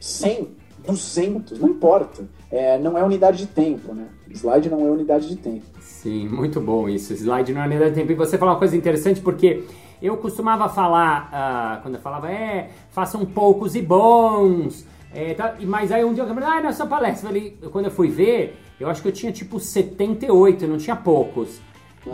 100, 0.00 0.48
200, 0.86 1.58
não 1.58 1.68
importa. 1.68 2.28
É, 2.50 2.78
não 2.78 2.96
é 2.96 3.02
unidade 3.02 3.38
de 3.38 3.46
tempo, 3.46 3.92
né? 3.92 4.06
Slide 4.30 4.70
não 4.70 4.80
é 4.80 4.90
unidade 4.90 5.28
de 5.28 5.36
tempo. 5.36 5.64
Sim, 5.80 6.28
muito 6.28 6.60
bom 6.60 6.88
isso. 6.88 7.12
Slide 7.12 7.52
não 7.52 7.62
é 7.62 7.66
unidade 7.66 7.90
de 7.90 7.96
tempo. 7.96 8.12
E 8.12 8.14
você 8.14 8.38
falou 8.38 8.54
uma 8.54 8.58
coisa 8.58 8.76
interessante, 8.76 9.20
porque 9.20 9.64
eu 10.00 10.16
costumava 10.16 10.68
falar, 10.68 11.28
ah, 11.32 11.80
quando 11.82 11.94
eu 11.96 12.00
falava, 12.00 12.30
é, 12.30 12.70
façam 12.90 13.24
poucos 13.24 13.74
e 13.74 13.82
bons. 13.82 14.86
é, 15.12 15.34
tá, 15.34 15.56
mas 15.62 15.90
aí 15.90 16.04
um 16.04 16.12
dia 16.12 16.24
eu 16.24 16.28
falei, 16.28 16.48
ah, 16.48 16.60
nessa 16.60 16.86
palestra, 16.86 17.28
eu 17.28 17.34
falei, 17.34 17.58
quando 17.72 17.86
eu 17.86 17.90
fui 17.90 18.08
ver, 18.08 18.56
eu 18.78 18.88
acho 18.88 19.00
que 19.00 19.08
eu 19.08 19.12
tinha 19.12 19.32
tipo 19.32 19.58
78, 19.58 20.64
eu 20.64 20.68
não 20.68 20.78
tinha 20.78 20.96
poucos. 20.96 21.60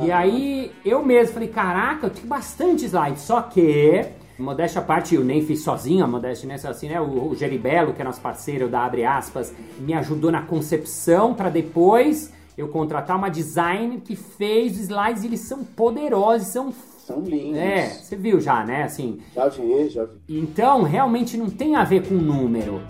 E 0.00 0.10
aí 0.10 0.72
eu 0.84 1.04
mesmo 1.04 1.34
falei, 1.34 1.48
caraca, 1.48 2.06
eu 2.06 2.10
tenho 2.10 2.26
bastante 2.26 2.84
slide. 2.86 3.20
Só 3.20 3.42
que, 3.42 4.04
modéstia 4.38 4.80
à 4.80 4.84
parte, 4.84 5.14
eu 5.14 5.22
nem 5.24 5.42
fiz 5.42 5.62
sozinho, 5.62 6.04
a 6.04 6.08
modéstia 6.08 6.48
nessa 6.48 6.70
assim, 6.70 6.88
né? 6.88 7.00
O, 7.00 7.28
o 7.30 7.34
Geribello, 7.36 7.92
que 7.92 8.00
é 8.00 8.04
nosso 8.04 8.20
parceiro 8.20 8.68
da 8.68 8.84
Abre 8.84 9.04
Aspas, 9.04 9.52
me 9.78 9.92
ajudou 9.94 10.30
na 10.32 10.42
concepção 10.42 11.34
para 11.34 11.50
depois 11.50 12.32
eu 12.56 12.68
contratar 12.68 13.16
uma 13.16 13.28
designer 13.30 14.00
que 14.00 14.14
fez 14.16 14.72
os 14.74 14.80
slides 14.84 15.22
e 15.22 15.26
eles 15.26 15.40
são 15.40 15.64
poderosos, 15.64 16.48
são. 16.48 16.72
São 17.06 17.20
lindos. 17.20 17.58
É, 17.58 17.88
você 17.88 18.14
viu 18.14 18.40
já, 18.40 18.64
né? 18.64 18.84
Assim, 18.84 19.18
Já 19.34 19.48
vi, 19.48 19.88
já 19.90 20.04
vi. 20.04 20.12
então 20.28 20.84
realmente 20.84 21.36
não 21.36 21.50
tem 21.50 21.74
a 21.74 21.82
ver 21.82 22.06
com 22.06 22.14
número. 22.14 22.80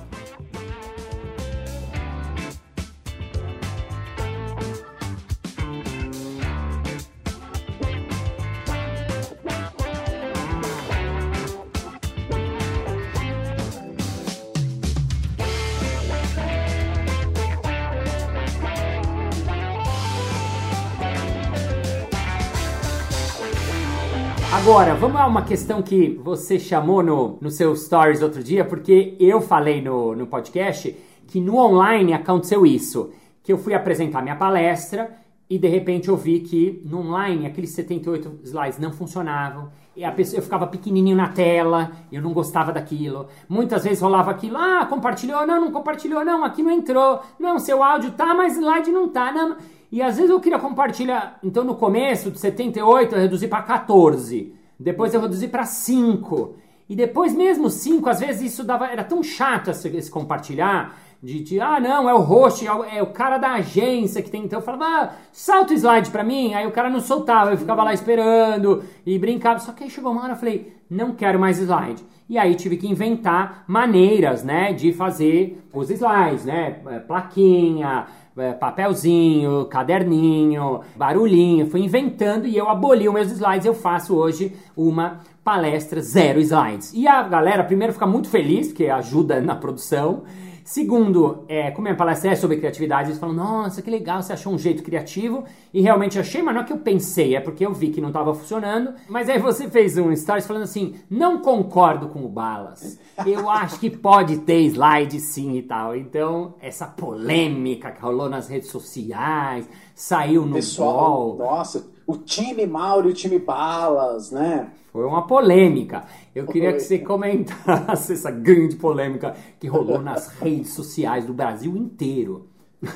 Agora, 24.52 24.94
vamos 24.94 25.16
a 25.18 25.26
uma 25.26 25.40
questão 25.40 25.80
que 25.80 26.20
você 26.22 26.58
chamou 26.58 27.02
no, 27.02 27.38
no 27.40 27.50
seu 27.50 27.74
stories 27.74 28.20
outro 28.20 28.44
dia, 28.44 28.62
porque 28.62 29.16
eu 29.18 29.40
falei 29.40 29.80
no, 29.80 30.14
no 30.14 30.26
podcast 30.26 30.94
que 31.26 31.40
no 31.40 31.56
online 31.56 32.12
aconteceu 32.12 32.66
isso. 32.66 33.10
Que 33.42 33.50
eu 33.50 33.56
fui 33.56 33.72
apresentar 33.72 34.20
minha 34.20 34.36
palestra 34.36 35.10
e 35.48 35.58
de 35.58 35.68
repente 35.68 36.10
eu 36.10 36.18
vi 36.18 36.40
que 36.40 36.82
no 36.84 37.00
online 37.00 37.46
aqueles 37.46 37.70
78 37.70 38.40
slides 38.44 38.78
não 38.78 38.92
funcionavam. 38.92 39.70
E 39.96 40.04
a 40.04 40.12
pessoa, 40.12 40.38
eu 40.38 40.42
ficava 40.42 40.66
pequenininho 40.66 41.16
na 41.16 41.28
tela, 41.28 41.90
eu 42.12 42.20
não 42.20 42.34
gostava 42.34 42.72
daquilo. 42.72 43.28
Muitas 43.48 43.84
vezes 43.84 44.02
rolava 44.02 44.30
aquilo, 44.30 44.58
ah, 44.58 44.84
compartilhou, 44.84 45.46
não, 45.46 45.62
não 45.62 45.72
compartilhou, 45.72 46.22
não, 46.26 46.44
aqui 46.44 46.62
não 46.62 46.70
entrou. 46.70 47.22
Não, 47.38 47.58
seu 47.58 47.82
áudio 47.82 48.10
tá, 48.12 48.34
mas 48.34 48.54
slide 48.58 48.90
não 48.90 49.08
tá, 49.08 49.32
não. 49.32 49.56
E 49.92 50.00
às 50.00 50.16
vezes 50.16 50.30
eu 50.30 50.40
queria 50.40 50.58
compartilhar, 50.58 51.38
então 51.44 51.62
no 51.62 51.74
começo 51.74 52.30
de 52.30 52.40
78 52.40 53.14
eu 53.14 53.20
reduzi 53.20 53.46
para 53.46 53.60
14, 53.60 54.54
depois 54.80 55.12
eu 55.12 55.20
reduzi 55.20 55.46
para 55.46 55.66
5. 55.66 56.54
E 56.88 56.96
depois 56.96 57.34
mesmo 57.34 57.68
5, 57.68 58.08
às 58.08 58.20
vezes 58.20 58.52
isso 58.52 58.64
dava, 58.64 58.86
era 58.86 59.04
tão 59.04 59.22
chato 59.22 59.70
esse, 59.70 60.10
compartilhar, 60.10 60.98
de, 61.22 61.40
de, 61.40 61.60
ah 61.60 61.78
não, 61.78 62.08
é 62.08 62.14
o 62.14 62.18
host, 62.20 62.66
é 62.66 62.72
o, 62.72 62.84
é 62.84 63.02
o 63.02 63.08
cara 63.08 63.36
da 63.36 63.52
agência 63.52 64.22
que 64.22 64.30
tem, 64.30 64.44
então 64.44 64.60
eu 64.60 64.64
falava, 64.64 64.84
ah, 64.86 65.12
salta 65.30 65.74
o 65.74 65.76
slide 65.76 66.10
pra 66.10 66.24
mim, 66.24 66.54
aí 66.54 66.66
o 66.66 66.72
cara 66.72 66.88
não 66.88 67.00
soltava, 67.00 67.50
eu 67.50 67.58
ficava 67.58 67.84
lá 67.84 67.92
esperando 67.92 68.82
e 69.04 69.18
brincava, 69.18 69.58
só 69.58 69.72
que 69.72 69.84
aí 69.84 69.90
chegou 69.90 70.10
uma 70.10 70.22
hora 70.22 70.32
eu 70.32 70.36
falei, 70.36 70.74
não 70.90 71.12
quero 71.12 71.38
mais 71.38 71.58
slide. 71.58 72.02
E 72.28 72.38
aí 72.38 72.54
tive 72.54 72.78
que 72.78 72.88
inventar 72.88 73.62
maneiras, 73.68 74.42
né, 74.42 74.72
de 74.72 74.90
fazer 74.92 75.62
os 75.72 75.90
slides, 75.90 76.46
né, 76.46 76.70
plaquinha, 77.06 78.06
é, 78.08 78.21
papelzinho, 78.58 79.66
caderninho, 79.66 80.80
barulhinho, 80.96 81.68
fui 81.68 81.82
inventando 81.82 82.46
e 82.46 82.56
eu 82.56 82.68
aboli 82.68 83.08
os 83.08 83.14
meus 83.14 83.30
slides. 83.30 83.66
Eu 83.66 83.74
faço 83.74 84.14
hoje 84.16 84.54
uma 84.76 85.20
palestra 85.44 86.00
zero 86.00 86.40
slides. 86.40 86.92
E 86.94 87.06
a 87.06 87.22
galera, 87.22 87.64
primeiro, 87.64 87.92
fica 87.92 88.06
muito 88.06 88.28
feliz, 88.28 88.68
porque 88.68 88.86
ajuda 88.86 89.40
na 89.40 89.54
produção. 89.54 90.22
Segundo, 90.64 91.44
é, 91.48 91.70
como 91.70 91.82
minha 91.82 91.96
palestra 91.96 92.30
é 92.30 92.36
sobre 92.36 92.56
criatividade, 92.56 93.10
eles 93.10 93.18
falam, 93.18 93.34
nossa, 93.34 93.82
que 93.82 93.90
legal, 93.90 94.22
você 94.22 94.32
achou 94.32 94.52
um 94.52 94.58
jeito 94.58 94.82
criativo. 94.82 95.44
E 95.72 95.80
realmente 95.80 96.18
achei, 96.18 96.42
mas 96.42 96.54
não 96.54 96.62
é 96.62 96.64
que 96.64 96.72
eu 96.72 96.78
pensei, 96.78 97.34
é 97.34 97.40
porque 97.40 97.64
eu 97.64 97.72
vi 97.72 97.90
que 97.90 98.00
não 98.00 98.08
estava 98.08 98.34
funcionando. 98.34 98.94
Mas 99.08 99.28
aí 99.28 99.38
você 99.38 99.68
fez 99.68 99.96
um 99.98 100.14
stories 100.14 100.46
falando 100.46 100.64
assim, 100.64 100.94
não 101.10 101.40
concordo 101.40 102.08
com 102.08 102.24
o 102.24 102.28
Balas. 102.28 102.98
Eu 103.26 103.50
acho 103.50 103.78
que 103.80 103.90
pode 103.90 104.38
ter 104.38 104.62
slide 104.62 105.20
sim 105.20 105.56
e 105.56 105.62
tal. 105.62 105.96
Então, 105.96 106.54
essa 106.60 106.86
polêmica 106.86 107.90
que 107.90 108.00
rolou 108.00 108.28
nas 108.28 108.48
redes 108.48 108.70
sociais, 108.70 109.68
saiu 109.94 110.46
no 110.46 110.54
Pessoal, 110.54 111.36
nossa, 111.36 111.86
o 112.12 112.18
time 112.18 112.66
Mauro 112.66 113.08
e 113.08 113.12
o 113.12 113.14
time 113.14 113.38
Balas, 113.38 114.30
né? 114.30 114.68
Foi 114.92 115.04
uma 115.06 115.26
polêmica. 115.26 116.04
Eu 116.34 116.46
queria 116.46 116.72
que 116.72 116.80
você 116.80 116.98
comentasse 116.98 118.12
essa 118.12 118.30
grande 118.30 118.76
polêmica 118.76 119.34
que 119.58 119.66
rolou 119.66 120.00
nas 120.00 120.28
redes 120.38 120.74
sociais 120.74 121.24
do 121.24 121.32
Brasil 121.32 121.74
inteiro. 121.76 122.48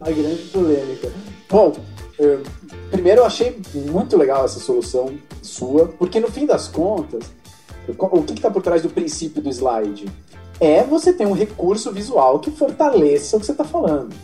A 0.00 0.10
grande 0.10 0.42
polêmica. 0.44 1.12
Bom, 1.50 1.76
eh, 2.18 2.38
primeiro 2.90 3.20
eu 3.20 3.24
achei 3.26 3.60
muito 3.74 4.16
legal 4.16 4.44
essa 4.44 4.58
solução 4.58 5.18
sua, 5.42 5.86
porque 5.86 6.18
no 6.20 6.28
fim 6.28 6.46
das 6.46 6.68
contas, 6.68 7.30
o 7.86 8.22
que 8.22 8.32
está 8.32 8.50
por 8.50 8.62
trás 8.62 8.82
do 8.82 8.88
princípio 8.88 9.42
do 9.42 9.50
slide? 9.50 10.06
É 10.60 10.82
você 10.82 11.12
ter 11.12 11.26
um 11.26 11.32
recurso 11.32 11.92
visual 11.92 12.38
que 12.38 12.50
fortaleça 12.50 13.36
o 13.36 13.40
que 13.40 13.46
você 13.46 13.52
está 13.52 13.64
falando. 13.64 14.14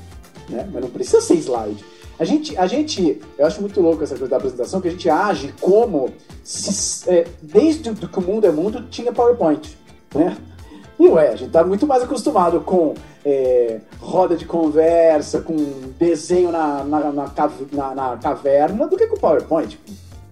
Né? 0.49 0.69
Mas 0.73 0.83
não 0.83 0.91
precisa 0.91 1.21
ser 1.21 1.35
slide. 1.35 1.85
A 2.19 2.25
gente, 2.25 2.57
a 2.57 2.67
gente, 2.67 3.21
eu 3.37 3.45
acho 3.47 3.61
muito 3.61 3.81
louco 3.81 4.03
essa 4.05 4.15
coisa 4.15 4.29
da 4.31 4.37
apresentação, 4.37 4.81
que 4.81 4.89
a 4.89 4.91
gente 4.91 5.11
age 5.11 5.53
como 5.61 6.11
se, 6.45 7.11
é, 7.11 7.27
desde 7.43 7.93
que 7.93 8.19
o 8.19 8.23
mundo 8.23 8.47
é 8.47 8.53
mundo 8.53 8.85
tinha 8.89 9.13
PowerPoint, 9.13 9.77
né? 10.15 10.37
E 10.99 11.09
ué, 11.09 11.31
a 11.31 11.37
gente 11.37 11.51
tá 11.51 11.65
muito 11.65 11.87
mais 11.89 12.05
acostumado 12.05 12.61
com 12.61 12.95
é, 13.25 13.81
roda 13.99 14.37
de 14.37 14.45
conversa, 14.45 15.41
com 15.41 15.57
desenho 15.99 16.53
na, 16.53 16.85
na, 16.85 17.01
na, 17.13 17.33
na- 17.73 17.95
na 17.95 18.17
caverna, 18.19 18.87
do 18.87 18.97
que 18.97 19.07
com 19.09 19.17
PowerPoint. 19.17 19.79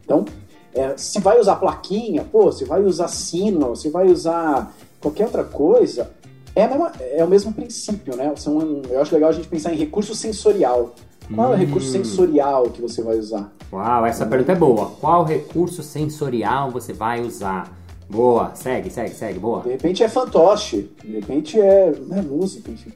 Então, 0.05 0.25
é, 0.73 0.95
se 0.97 1.19
vai 1.21 1.41
usar 1.41 1.57
plaquinha, 1.57 2.25
pô, 2.31 2.53
se 2.53 2.65
vai 2.65 2.81
usar 2.83 3.09
sino, 3.09 3.75
se 3.75 3.89
vai 3.91 4.07
usar 4.07 4.73
qualquer 5.01 5.25
outra 5.25 5.43
coisa, 5.43 6.11
é, 6.55 6.69
mesma- 6.69 6.93
é 7.01 7.25
o 7.25 7.29
mesmo 7.29 7.53
princípio, 7.53 8.15
né? 8.15 8.33
São, 8.37 8.83
eu 8.89 9.01
acho 9.03 9.13
legal 9.15 9.31
a 9.31 9.33
gente 9.33 9.49
pensar 9.49 9.73
em 9.73 9.77
recurso 9.77 10.15
sensorial. 10.15 10.95
Qual 11.35 11.53
é 11.53 11.57
o 11.57 11.59
recurso 11.59 11.91
sensorial 11.91 12.65
que 12.65 12.81
você 12.81 13.03
vai 13.03 13.19
usar? 13.19 13.53
Uau, 13.73 14.05
essa 14.05 14.27
pergunta 14.27 14.53
é 14.53 14.55
boa. 14.55 14.91
Qual 15.01 15.25
recurso 15.25 15.83
sensorial 15.83 16.71
você 16.71 16.93
vai 16.93 17.21
usar? 17.21 17.73
Boa, 18.09 18.55
segue, 18.55 18.91
segue, 18.91 19.15
segue, 19.15 19.39
boa. 19.39 19.63
De 19.63 19.71
repente 19.71 20.03
é 20.03 20.09
fantoche, 20.09 20.91
de 21.03 21.13
repente 21.13 21.59
é, 21.59 21.93
é 22.11 22.23
música, 22.23 22.71
enfim. 22.71 22.93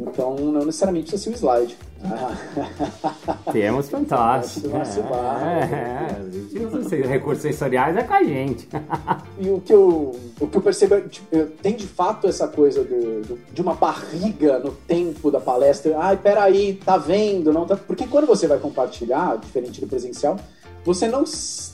Então 0.00 0.34
não 0.36 0.64
necessariamente 0.64 1.08
precisa 1.08 1.22
ser 1.22 1.30
o 1.30 1.38
slide. 1.38 1.76
Temos 3.52 3.88
fantoche. 3.88 4.62
É, 4.66 5.74
é, 5.74 6.16
a 6.16 6.30
gente 6.30 6.66
usa 6.66 6.96
recursos 6.96 7.42
sensoriais 7.42 7.96
é 7.96 8.02
com 8.02 8.14
a 8.14 8.22
gente. 8.22 8.68
e 9.38 9.48
o 9.50 9.60
que 9.60 9.72
eu, 9.72 10.18
o 10.40 10.46
que 10.46 10.56
eu 10.56 10.62
percebo 10.62 10.96
é 10.96 11.00
tipo, 11.02 11.36
tem 11.62 11.76
de 11.76 11.86
fato 11.86 12.26
essa 12.26 12.48
coisa 12.48 12.82
do, 12.82 13.22
do, 13.22 13.38
de 13.52 13.62
uma 13.62 13.74
barriga 13.74 14.58
no 14.58 14.72
tempo 14.72 15.30
da 15.30 15.40
palestra. 15.40 15.96
Ai, 15.98 16.16
peraí, 16.16 16.74
tá 16.74 16.96
vendo? 16.96 17.52
Não 17.52 17.66
tá... 17.66 17.76
Porque 17.76 18.06
quando 18.06 18.26
você 18.26 18.46
vai 18.46 18.58
compartilhar, 18.58 19.38
diferente 19.38 19.80
do 19.80 19.86
presencial, 19.86 20.36
você 20.84 21.08
não 21.08 21.24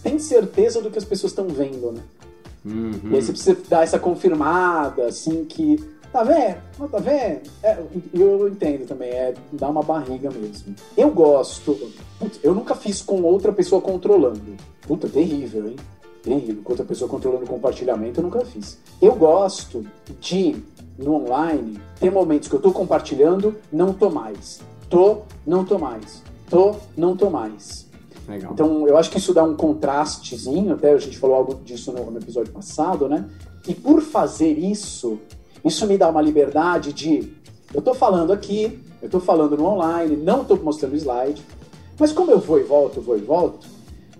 tem 0.02 0.18
certeza 0.18 0.82
do 0.82 0.90
que 0.90 0.98
as 0.98 1.04
pessoas 1.04 1.32
estão 1.32 1.48
vendo, 1.48 1.92
né? 1.92 2.02
Uhum. 2.64 3.00
E 3.10 3.16
aí 3.16 3.22
você 3.22 3.32
precisa 3.32 3.56
dar 3.68 3.82
essa 3.82 3.98
confirmada, 3.98 5.06
assim, 5.06 5.44
que. 5.44 5.82
Tá 6.18 6.24
vendo? 6.24 6.88
Tá 6.90 6.98
vendo? 6.98 7.42
É, 7.62 7.78
eu 8.12 8.48
entendo 8.48 8.88
também, 8.88 9.08
é 9.08 9.34
dar 9.52 9.68
uma 9.68 9.84
barriga 9.84 10.28
mesmo. 10.32 10.74
Eu 10.96 11.12
gosto. 11.12 11.78
Putz, 12.18 12.40
eu 12.42 12.52
nunca 12.52 12.74
fiz 12.74 13.00
com 13.00 13.22
outra 13.22 13.52
pessoa 13.52 13.80
controlando. 13.80 14.56
Puta, 14.80 15.08
terrível, 15.08 15.68
hein? 15.68 15.76
Terrível. 16.20 16.60
Com 16.64 16.72
outra 16.72 16.84
pessoa 16.84 17.08
controlando 17.08 17.44
o 17.44 17.48
compartilhamento, 17.48 18.18
eu 18.18 18.24
nunca 18.24 18.44
fiz. 18.44 18.80
Eu 19.00 19.14
gosto 19.14 19.86
de, 20.18 20.56
no 20.98 21.14
online, 21.14 21.80
ter 22.00 22.10
momentos 22.10 22.48
que 22.48 22.54
eu 22.56 22.60
tô 22.60 22.72
compartilhando, 22.72 23.54
não 23.70 23.92
tô 23.92 24.10
mais. 24.10 24.60
Tô, 24.90 25.18
não 25.46 25.64
tô 25.64 25.78
mais. 25.78 26.24
Tô, 26.50 26.74
não 26.96 27.16
tô 27.16 27.30
mais. 27.30 27.86
Legal. 28.26 28.54
Então, 28.54 28.88
eu 28.88 28.98
acho 28.98 29.08
que 29.08 29.18
isso 29.18 29.32
dá 29.32 29.44
um 29.44 29.54
contrastezinho, 29.54 30.74
até 30.74 30.90
a 30.90 30.98
gente 30.98 31.16
falou 31.16 31.36
algo 31.36 31.54
disso 31.64 31.92
no, 31.92 32.10
no 32.10 32.18
episódio 32.18 32.52
passado, 32.52 33.08
né? 33.08 33.24
E 33.68 33.74
por 33.74 34.00
fazer 34.00 34.58
isso, 34.58 35.20
isso 35.64 35.86
me 35.86 35.96
dá 35.98 36.08
uma 36.08 36.22
liberdade 36.22 36.92
de. 36.92 37.36
Eu 37.72 37.80
estou 37.80 37.94
falando 37.94 38.32
aqui, 38.32 38.82
eu 39.02 39.06
estou 39.06 39.20
falando 39.20 39.56
no 39.56 39.66
online, 39.66 40.16
não 40.16 40.42
estou 40.42 40.56
mostrando 40.62 40.96
slide, 40.96 41.42
mas 41.98 42.12
como 42.12 42.30
eu 42.30 42.38
vou 42.38 42.58
e 42.58 42.62
volto, 42.62 43.00
vou 43.00 43.16
e 43.16 43.20
volto, 43.20 43.66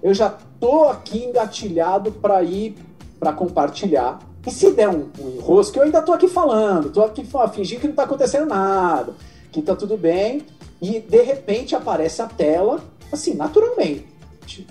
eu 0.02 0.12
já 0.12 0.37
estou 0.54 0.88
aqui 0.88 1.25
engatilhado 1.25 2.12
para 2.12 2.42
ir 2.42 2.76
para 3.18 3.33
compartilhar. 3.33 4.18
E 4.47 4.50
se 4.50 4.71
der 4.71 4.88
um, 4.88 5.09
um 5.18 5.37
enrosco, 5.37 5.78
eu 5.78 5.83
ainda 5.83 5.99
estou 5.99 6.14
aqui 6.14 6.28
falando, 6.28 6.88
estou 6.88 7.04
aqui 7.04 7.26
fingindo 7.52 7.80
que 7.80 7.87
não 7.87 7.92
está 7.92 8.04
acontecendo 8.04 8.47
nada, 8.47 9.14
que 9.52 9.61
está 9.61 9.75
tudo 9.75 9.97
bem, 9.97 10.42
e 10.80 11.00
de 11.00 11.23
repente 11.23 11.75
aparece 11.75 12.23
a 12.23 12.26
tela 12.26 12.80
assim, 13.12 13.35
naturalmente. 13.35 14.07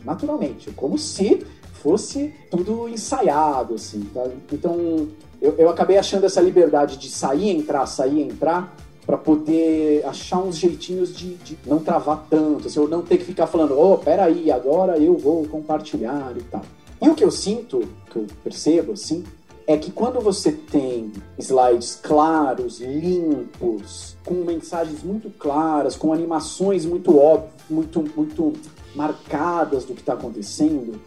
Naturalmente. 0.03 0.71
Como 0.71 0.97
se 0.97 1.45
fosse 1.73 2.33
tudo 2.49 2.89
ensaiado, 2.89 3.75
assim, 3.75 4.01
tá? 4.13 4.23
Então, 4.51 5.07
eu, 5.41 5.55
eu 5.57 5.69
acabei 5.69 5.97
achando 5.97 6.25
essa 6.25 6.41
liberdade 6.41 6.97
de 6.97 7.09
sair, 7.09 7.49
entrar, 7.49 7.85
sair, 7.85 8.21
entrar, 8.21 8.75
para 9.05 9.17
poder 9.17 10.05
achar 10.05 10.39
uns 10.39 10.57
jeitinhos 10.57 11.15
de, 11.15 11.35
de, 11.35 11.57
não 11.65 11.79
travar 11.79 12.25
tanto, 12.29 12.67
assim, 12.67 12.77
eu 12.77 12.89
não 12.89 13.01
ter 13.01 13.17
que 13.17 13.23
ficar 13.23 13.47
falando, 13.47 13.79
oh, 13.79 13.97
peraí, 13.97 14.51
agora 14.51 14.97
eu 14.97 15.17
vou 15.17 15.45
compartilhar 15.47 16.33
e 16.35 16.43
tal. 16.43 16.61
E 17.01 17.07
o 17.07 17.15
que 17.15 17.23
eu 17.23 17.31
sinto, 17.31 17.87
que 18.11 18.17
eu 18.17 18.27
percebo, 18.43 18.91
assim, 18.91 19.23
é 19.65 19.77
que 19.77 19.91
quando 19.91 20.19
você 20.19 20.51
tem 20.51 21.11
slides 21.37 21.99
claros, 22.01 22.81
limpos, 22.81 24.17
com 24.25 24.35
mensagens 24.35 25.03
muito 25.03 25.29
claras, 25.29 25.95
com 25.95 26.11
animações 26.11 26.85
muito 26.85 27.17
óbvias, 27.17 27.51
muito, 27.69 28.03
muito 28.15 28.53
marcadas 28.93 29.85
do 29.85 29.93
que 29.93 30.01
está 30.01 30.13
acontecendo, 30.13 30.99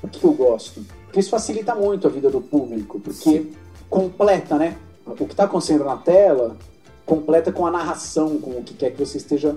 por 0.00 0.10
que 0.10 0.24
eu 0.24 0.32
gosto? 0.32 0.84
Isso 1.18 1.30
facilita 1.30 1.74
muito 1.74 2.06
a 2.06 2.10
vida 2.10 2.30
do 2.30 2.40
público, 2.40 3.00
porque 3.00 3.38
Sim. 3.38 3.52
completa, 3.90 4.56
né? 4.56 4.76
O 5.04 5.14
que 5.14 5.24
está 5.24 5.44
acontecendo 5.44 5.84
na 5.84 5.96
tela 5.96 6.56
completa 7.04 7.50
com 7.50 7.66
a 7.66 7.70
narração, 7.70 8.38
com 8.38 8.50
o 8.50 8.62
que 8.62 8.74
quer 8.74 8.90
que 8.92 9.04
você 9.04 9.16
esteja 9.16 9.56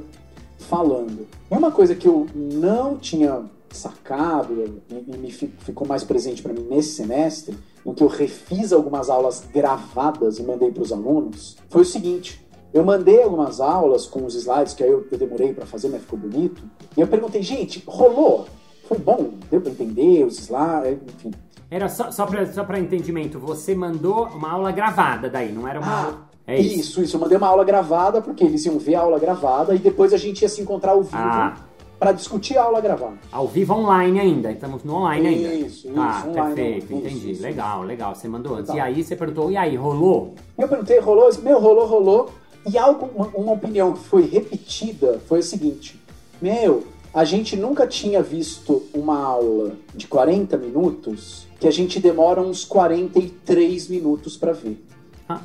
falando. 0.58 1.28
E 1.52 1.54
uma 1.54 1.71
coisa 1.71 1.93
que 1.93 2.08
eu 2.08 2.26
não 2.34 2.97
tinha 2.97 3.43
sacado 3.69 4.82
e 4.89 5.17
me 5.17 5.32
ficou 5.32 5.88
mais 5.88 6.04
presente 6.04 6.41
para 6.41 6.54
mim 6.54 6.65
nesse 6.69 6.93
semestre 6.93 7.58
em 7.86 7.93
que 7.93 8.04
eu 8.04 8.08
refiz 8.08 8.71
algumas 8.71 9.10
aulas 9.10 9.43
gravadas 9.54 10.39
e 10.39 10.43
mandei 10.43 10.71
para 10.71 10.84
os 10.84 10.91
alunos, 10.91 11.58
foi 11.69 11.82
o 11.82 11.86
seguinte: 11.86 12.45
eu 12.74 12.84
mandei 12.84 13.21
algumas 13.21 13.60
aulas 13.60 14.06
com 14.06 14.26
os 14.26 14.34
slides 14.36 14.74
que 14.74 14.84
aí 14.84 14.89
eu, 14.89 15.06
eu 15.12 15.17
demorei 15.17 15.54
para 15.54 15.65
fazer, 15.65 15.89
mas 15.89 16.02
ficou 16.02 16.17
bonito. 16.17 16.63
E 16.95 17.02
eu 17.02 17.08
perguntei, 17.08 17.41
gente, 17.41 17.84
rolou? 17.86 18.47
Foi 18.88 18.97
bom? 18.97 19.32
Deu 19.50 19.62
para 19.62 19.71
entender 19.71 20.26
os 20.26 20.39
slides? 20.39 21.00
Enfim. 21.15 21.32
Era 21.71 21.88
só, 21.88 22.12
só 22.12 22.25
para 22.25 22.45
só 22.45 22.65
entendimento, 22.77 23.39
você 23.39 23.73
mandou 23.73 24.25
uma 24.27 24.51
aula 24.51 24.71
gravada 24.71 25.29
daí, 25.29 25.51
não 25.51 25.67
era 25.67 25.79
uma 25.79 25.91
ah, 25.91 26.03
aula. 26.03 26.29
É 26.45 26.60
isso. 26.60 26.79
isso, 26.79 27.03
isso. 27.03 27.15
Eu 27.15 27.21
mandei 27.21 27.38
uma 27.38 27.47
aula 27.47 27.63
gravada, 27.63 28.21
porque 28.21 28.43
eles 28.43 28.65
iam 28.65 28.77
ver 28.77 28.95
a 28.95 28.99
aula 28.99 29.17
gravada 29.17 29.73
e 29.73 29.79
depois 29.79 30.13
a 30.13 30.17
gente 30.17 30.41
ia 30.41 30.49
se 30.49 30.62
encontrar 30.62 30.91
ao 30.91 31.01
vivo. 31.01 31.17
Ah 31.17 31.55
para 32.01 32.13
discutir 32.13 32.57
a 32.57 32.63
aula 32.63 32.81
gravada. 32.81 33.13
Ao 33.31 33.47
vivo 33.47 33.75
online 33.75 34.19
ainda, 34.19 34.51
estamos 34.51 34.84
no 34.84 34.95
online 34.95 35.36
isso, 35.36 35.47
ainda. 35.47 35.67
Isso, 35.67 35.93
tá, 35.93 36.23
isso. 36.25 36.29
perfeito, 36.31 36.93
entendi. 36.95 37.31
Isso, 37.34 37.43
legal, 37.43 37.84
legal. 37.84 38.15
Você 38.15 38.27
mandou 38.27 38.55
antes. 38.55 38.73
E 38.73 38.79
aí 38.79 39.03
você 39.03 39.15
perguntou, 39.15 39.51
e 39.51 39.55
aí, 39.55 39.75
rolou? 39.75 40.34
Eu 40.57 40.67
perguntei, 40.67 40.99
rolou? 40.99 41.29
Meu, 41.43 41.60
rolou, 41.60 41.86
rolou. 41.86 42.31
E 42.67 42.75
algo, 42.75 43.07
uma, 43.15 43.27
uma 43.27 43.51
opinião 43.51 43.93
que 43.93 43.99
foi 43.99 44.25
repetida 44.25 45.21
foi 45.27 45.41
o 45.41 45.43
seguinte: 45.43 46.01
Meu, 46.41 46.84
a 47.13 47.26
gente 47.26 47.58
nunca 47.58 47.86
tinha 47.86 48.21
visto 48.24 48.84
uma 48.93 49.19
aula 49.19 49.76
de 49.93 50.08
40 50.08 50.58
minutos 50.58 51.45
que 51.60 51.67
a 51.67 51.71
gente 51.71 52.00
demora 52.00 52.41
uns 52.41 52.63
43 52.63 53.89
minutos 53.89 54.38
para 54.38 54.54
ver. 54.54 54.84
Ah. 55.28 55.41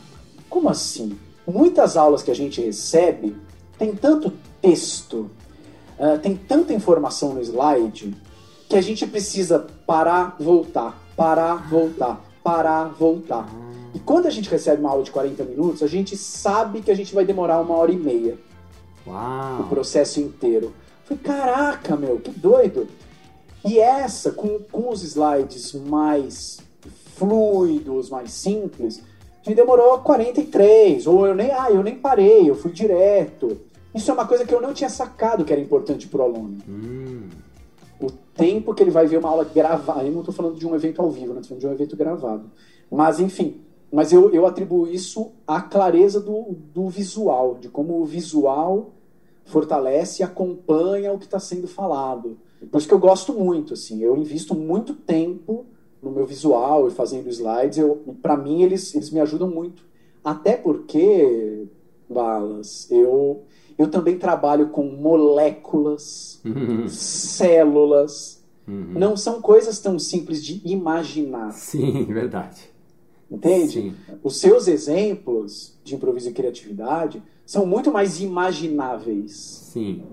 Como 0.49 0.69
assim? 0.69 1.19
Muitas 1.47 1.97
aulas 1.97 2.23
que 2.23 2.31
a 2.31 2.35
gente 2.35 2.61
recebe 2.61 3.37
tem 3.79 3.95
tanto 3.95 4.33
texto, 4.63 5.31
uh, 5.99 6.19
tem 6.23 6.37
tanta 6.37 6.73
informação 6.73 7.35
no 7.35 7.43
slide 7.43 8.15
que 8.69 8.77
a 8.77 8.81
gente 8.81 9.07
precisa 9.07 9.67
parar, 9.87 10.37
voltar, 10.41 11.01
parar, 11.17 11.69
voltar, 11.69 12.25
parar, 12.43 12.85
voltar. 12.89 13.49
E 13.95 13.99
quando 13.99 14.27
a 14.27 14.31
gente 14.31 14.49
recebe 14.49 14.81
uma 14.81 14.91
aula 14.91 15.03
de 15.03 15.11
40 15.11 15.45
minutos, 15.45 15.83
a 15.83 15.87
gente 15.87 16.17
sabe 16.17 16.81
que 16.81 16.91
a 16.91 16.95
gente 16.95 17.15
vai 17.15 17.25
demorar 17.25 17.61
uma 17.61 17.75
hora 17.77 17.93
e 17.93 17.97
meia. 17.97 18.39
Uau. 19.07 19.61
O 19.61 19.69
processo 19.69 20.21
inteiro. 20.21 20.73
Falei, 21.07 21.23
caraca, 21.23 21.97
meu, 21.97 22.19
que 22.19 22.31
doido. 22.33 22.89
E 23.65 23.79
essa, 23.79 24.33
com, 24.33 24.59
com 24.71 24.91
os 24.91 25.03
slides 25.03 25.73
mais 25.73 26.59
fluidos, 27.15 28.11
mais 28.11 28.33
simples, 28.33 29.03
me 29.47 29.55
demorou 29.55 29.99
43. 30.01 31.07
Ou 31.07 31.27
eu 31.27 31.35
nem, 31.35 31.53
ah, 31.53 31.71
eu 31.71 31.83
nem 31.83 31.95
parei, 31.95 32.51
eu 32.51 32.57
fui 32.57 32.73
direto. 32.73 33.57
Isso 33.95 34.11
é 34.11 34.15
uma 34.15 34.27
coisa 34.27 34.45
que 34.45 34.55
eu 34.55 34.61
não 34.61 34.75
tinha 34.75 34.91
sacado 34.91 35.45
que 35.45 35.53
era 35.53 35.63
importante 35.63 36.09
para 36.09 36.21
o 36.21 36.25
aluno. 36.25 36.59
Hum. 36.69 37.29
O 38.01 38.11
tempo 38.11 38.75
que 38.75 38.83
ele 38.83 38.91
vai 38.91 39.07
ver 39.07 39.19
uma 39.19 39.29
aula 39.29 39.45
gravada. 39.45 40.03
Eu 40.03 40.13
não 40.13 40.21
estou 40.21 40.35
falando 40.35 40.59
de 40.59 40.67
um 40.67 40.75
evento 40.75 41.01
ao 41.01 41.11
vivo, 41.11 41.33
não 41.33 41.41
estou 41.41 41.57
falando 41.57 41.61
de 41.61 41.67
um 41.67 41.73
evento 41.73 41.97
gravado. 41.97 42.51
Mas, 42.91 43.21
enfim, 43.21 43.61
mas 43.93 44.13
eu, 44.13 44.31
eu 44.35 44.45
atribuo 44.45 44.89
isso 44.89 45.31
à 45.47 45.61
clareza 45.61 46.21
do, 46.21 46.57
do 46.75 46.89
visual, 46.89 47.55
de 47.55 47.69
como 47.69 48.01
o 48.01 48.05
visual 48.05 48.91
fortalece 49.47 50.23
e 50.23 50.25
acompanha 50.25 51.13
o 51.13 51.19
que 51.19 51.25
está 51.25 51.41
sendo 51.41 51.67
falado. 51.67 52.37
Por 52.71 52.79
isso 52.79 52.89
que 52.89 52.95
eu 52.95 52.99
gosto 52.99 53.33
muito, 53.33 53.75
assim, 53.75 54.03
eu 54.03 54.17
invisto 54.17 54.55
muito 54.55 54.95
tempo 54.95 55.67
no 56.03 56.11
meu 56.11 56.27
visual 56.27 56.89
e 56.89 56.91
fazendo 56.91 57.29
slides. 57.29 57.83
Para 58.21 58.37
mim, 58.37 58.63
eles, 58.63 58.95
eles 58.95 59.11
me 59.11 59.21
ajudam 59.21 59.49
muito. 59.49 59.85
Até 60.23 60.57
porque, 60.57 61.67
Balas, 62.09 62.91
eu 62.91 63.45
eu 63.79 63.89
também 63.89 64.19
trabalho 64.19 64.69
com 64.71 64.85
moléculas, 64.85 66.41
uhum. 66.45 66.89
células. 66.89 68.43
Uhum. 68.67 68.93
Não 68.95 69.17
são 69.17 69.41
coisas 69.41 69.79
tão 69.79 69.99
simples 69.99 70.43
de 70.43 70.63
imaginar. 70.65 71.53
Sim, 71.53 72.05
verdade. 72.13 72.71
Entende? 73.31 73.73
Sim. 73.73 73.95
Os 74.23 74.39
seus 74.39 74.67
exemplos 74.67 75.77
de 75.85 75.95
improviso 75.95 76.31
e 76.31 76.33
criatividade 76.33 77.23
são 77.47 77.65
muito 77.65 77.93
mais 77.93 78.21
imagináveis. 78.21 79.33
Sim. 79.73 80.05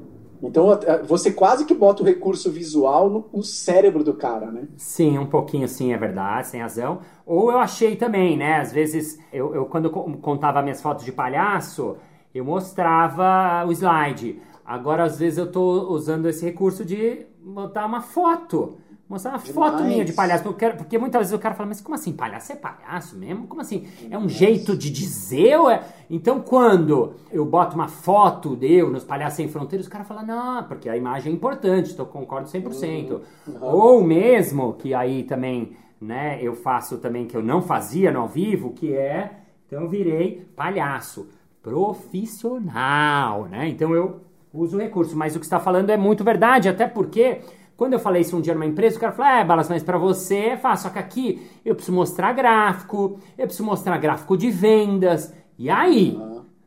Então 0.42 0.68
você 1.06 1.32
quase 1.32 1.66
que 1.66 1.74
bota 1.74 2.04
o 2.04 2.06
recurso 2.06 2.52
visual 2.52 3.10
no, 3.10 3.30
no, 3.34 3.44
cérebro 3.44 4.04
do 4.04 4.14
cara, 4.14 4.52
né? 4.52 4.68
Sim, 4.76 5.18
um 5.18 5.26
pouquinho 5.26 5.68
sim, 5.70 5.94
é 5.94 5.98
verdade, 5.98 6.48
sem 6.48 6.62
razão. 6.62 7.00
Ou 7.26 7.50
eu 7.50 7.58
achei 7.58 7.96
também, 7.96 8.38
né? 8.38 8.60
Às 8.60 8.74
vezes, 8.74 9.18
eu, 9.32 9.56
eu 9.56 9.66
quando 9.66 9.86
eu 9.86 9.92
contava 9.92 10.62
minhas 10.62 10.82
fotos 10.82 11.06
de 11.06 11.14
palhaço, 11.14 11.96
eu 12.36 12.44
mostrava 12.44 13.66
o 13.66 13.72
slide. 13.72 14.42
Agora, 14.66 15.04
às 15.04 15.18
vezes, 15.18 15.38
eu 15.38 15.46
estou 15.46 15.90
usando 15.92 16.28
esse 16.28 16.44
recurso 16.44 16.84
de 16.84 17.26
botar 17.42 17.86
uma 17.86 18.02
foto. 18.02 18.78
Mostrar 19.14 19.34
uma 19.34 19.38
Demais. 19.38 19.54
foto 19.72 19.84
minha 19.84 20.04
de 20.04 20.12
palhaço. 20.12 20.42
Porque, 20.42 20.56
eu 20.56 20.58
quero- 20.70 20.78
porque 20.78 20.98
muitas 20.98 21.20
vezes 21.20 21.34
o 21.36 21.38
cara 21.40 21.54
fala, 21.54 21.68
mas 21.68 21.80
como 21.80 21.94
assim, 21.94 22.14
palhaço 22.14 22.52
é 22.52 22.56
palhaço 22.56 23.16
mesmo? 23.16 23.46
Como 23.46 23.62
assim? 23.62 23.88
É 24.10 24.18
um 24.18 24.28
jeito 24.28 24.76
de 24.76 24.90
dizer? 24.90 25.54
É... 25.70 25.84
Então, 26.10 26.42
quando 26.42 27.14
eu 27.32 27.46
boto 27.46 27.76
uma 27.76 27.88
foto 27.88 28.56
de 28.56 28.74
eu 28.74 28.90
nos 28.90 29.04
Palhaços 29.04 29.38
Sem 29.38 29.48
Fronteiras, 29.48 29.86
o 29.86 29.90
cara 29.92 30.04
fala, 30.04 30.24
não, 30.24 30.64
porque 30.64 30.90
a 30.90 30.98
imagem 30.98 31.32
é 31.32 31.36
importante, 31.36 31.92
então 31.92 32.08
eu 32.08 32.12
concordo 32.12 32.50
100%. 32.50 33.22
Ou 33.62 34.04
mesmo, 34.04 34.74
que 34.74 34.96
aí 34.96 35.22
também, 35.22 35.78
né, 36.02 36.40
eu 36.42 36.56
faço 36.56 36.98
também, 36.98 37.28
que 37.28 37.38
eu 37.38 37.44
não 37.44 37.62
fazia 37.62 38.12
no 38.12 38.22
ao 38.22 38.28
vivo, 38.28 38.72
que 38.74 38.96
é, 38.96 39.30
então 39.68 39.84
eu 39.84 39.90
virei 39.90 40.48
palhaço 40.56 41.30
profissional, 41.62 43.46
né? 43.46 43.70
Então 43.70 43.94
eu 43.94 44.22
uso 44.54 44.78
o 44.78 44.80
recurso, 44.80 45.16
mas 45.16 45.36
o 45.36 45.40
que 45.40 45.46
você 45.46 45.48
está 45.56 45.60
falando 45.60 45.90
é 45.90 45.98
muito 45.98 46.24
verdade, 46.24 46.68
até 46.70 46.88
porque 46.88 47.42
quando 47.84 47.94
eu 47.94 48.00
falei 48.00 48.22
isso 48.22 48.38
um 48.38 48.42
dia 48.42 48.54
numa 48.54 48.66
empresa, 48.66 48.96
o 48.98 49.00
cara 49.00 49.12
falou: 49.12 49.32
É, 49.32 49.44
Balas, 49.44 49.68
mas 49.70 49.84
para 49.84 49.98
você 49.98 50.38
é 50.38 50.58
fácil, 50.58 50.88
só 50.88 50.94
que 50.94 51.00
aqui 51.00 51.46
eu 51.66 51.76
preciso 51.76 51.96
mostrar 51.96 52.32
gráfico, 52.34 53.20
eu 53.38 53.46
preciso 53.46 53.66
mostrar 53.66 53.98
gráfico 53.98 54.38
de 54.38 54.50
vendas, 54.50 55.34
e 55.60 55.70
aí? 55.70 56.18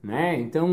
Né? 0.04 0.38
Então, 0.40 0.68